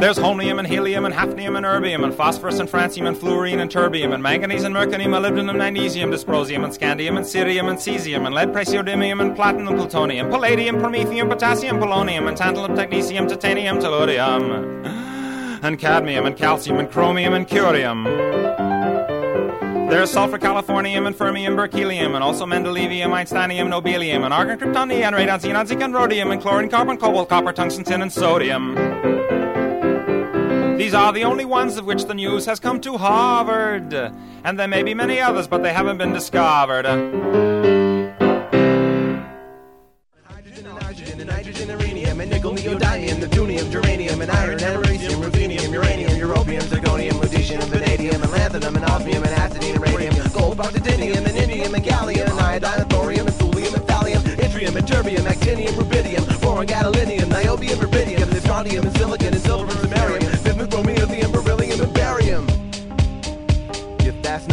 There's 0.00 0.16
holmium 0.16 0.58
and 0.58 0.66
helium 0.66 1.04
and 1.04 1.14
hafnium 1.14 1.58
and 1.58 1.66
erbium 1.66 2.04
and 2.04 2.14
phosphorus 2.14 2.58
and 2.58 2.66
francium 2.66 3.06
and 3.06 3.14
fluorine 3.14 3.60
and 3.60 3.70
terbium 3.70 4.14
and 4.14 4.22
manganese 4.22 4.64
and 4.64 4.72
mercury, 4.72 5.04
molybdenum, 5.04 5.58
magnesium, 5.58 6.10
dysprosium 6.10 6.64
and 6.64 6.72
scandium 6.72 7.18
and 7.18 7.26
cerium 7.26 7.68
and 7.68 7.78
cesium 7.78 8.24
and 8.24 8.34
lead, 8.34 8.48
praseodymium 8.48 9.20
and 9.20 9.36
platinum, 9.36 9.76
plutonium, 9.76 10.30
palladium, 10.30 10.76
promethium, 10.76 11.28
potassium, 11.28 11.78
polonium 11.78 12.28
and 12.28 12.38
tantalum, 12.38 12.74
technetium, 12.74 13.28
titanium, 13.28 13.78
tellurium 13.78 14.86
and 15.62 15.78
cadmium 15.78 16.24
and 16.24 16.34
calcium 16.34 16.78
and 16.78 16.90
chromium 16.90 17.34
and 17.34 17.46
curium. 17.46 18.06
There's 19.90 20.10
sulfur, 20.10 20.38
californium, 20.38 21.08
and 21.08 21.14
fermium, 21.14 21.56
berkelium, 21.56 22.14
and 22.14 22.24
also 22.24 22.46
mendelevium, 22.46 23.10
einsteinium, 23.10 23.68
nobelium, 23.68 24.24
and 24.24 24.32
argon, 24.32 24.58
krypton, 24.58 24.88
neon, 24.88 25.12
radon, 25.12 25.40
xenon, 25.40 25.66
zinc, 25.66 25.82
and 25.82 25.92
rhodium, 25.92 26.30
and 26.30 26.40
chlorine, 26.40 26.70
carbon, 26.70 26.96
cobalt, 26.96 27.28
copper, 27.28 27.52
tungsten, 27.52 27.84
tin, 27.84 28.00
and 28.00 28.10
sodium. 28.10 29.39
These 30.80 30.94
are 30.94 31.12
the 31.12 31.24
only 31.24 31.44
ones 31.44 31.76
of 31.76 31.84
which 31.84 32.06
the 32.06 32.14
news 32.14 32.46
has 32.46 32.58
come 32.58 32.80
to 32.80 32.96
Harvard. 32.96 33.92
And 33.92 34.58
there 34.58 34.66
may 34.66 34.82
be 34.82 34.94
many 34.94 35.20
others, 35.20 35.46
but 35.46 35.62
they 35.62 35.74
haven't 35.74 35.98
been 35.98 36.14
discovered. 36.14 36.86
Hydrogen 36.86 38.14
and 40.64 40.80
nitrogen 40.80 41.20
and 41.20 41.28
nitrogen 41.28 41.70
and 41.70 41.82
rhenium 41.82 42.18
and 42.18 42.30
nickel, 42.30 42.54
neodymium, 42.54 43.20
neptunium, 43.20 43.70
germanium 43.70 44.22
and 44.22 44.30
iron, 44.30 44.58
americium, 44.58 45.22
ruthenium, 45.22 45.70
uranium, 45.70 46.12
europium, 46.12 46.62
zirconium, 46.62 47.20
lutetium, 47.20 47.62
vanadium 47.64 48.22
and 48.22 48.32
lanthanum 48.32 48.76
and 48.76 48.86
osmium 48.86 49.22
and 49.22 49.36
astatine 49.36 49.74
and 49.74 49.82
radium, 49.82 50.14
gold, 50.32 50.56
titanium 50.56 51.26
and 51.26 51.36
indium 51.36 51.74
and 51.74 51.84
gallium 51.84 52.26
and 52.26 52.40
iodine 52.40 52.80
and 52.80 52.88
thorium 52.88 53.26
and 53.26 53.36
thulium 53.36 53.74
and 53.74 53.86
thallium, 53.86 54.22
yttrium 54.36 54.74
and 54.74 54.86
terbium, 54.86 55.26
actinium, 55.26 55.74
rubidium, 55.74 56.24
boron, 56.40 56.66
gadolinium, 56.66 56.99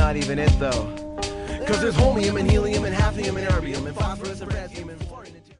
not 0.08 0.15
even 0.15 0.39
it 0.39 0.58
though. 0.58 0.88
Cause 1.67 1.82
there's 1.82 1.98
holmium 1.98 2.39
and 2.39 2.50
helium 2.50 2.86
and 2.86 2.96
hafnium 2.96 3.38
and 3.38 3.46
erbium 3.50 3.86
and 3.86 3.93
phosphorus 3.93 4.39
and 4.39 4.54
red. 4.54 4.87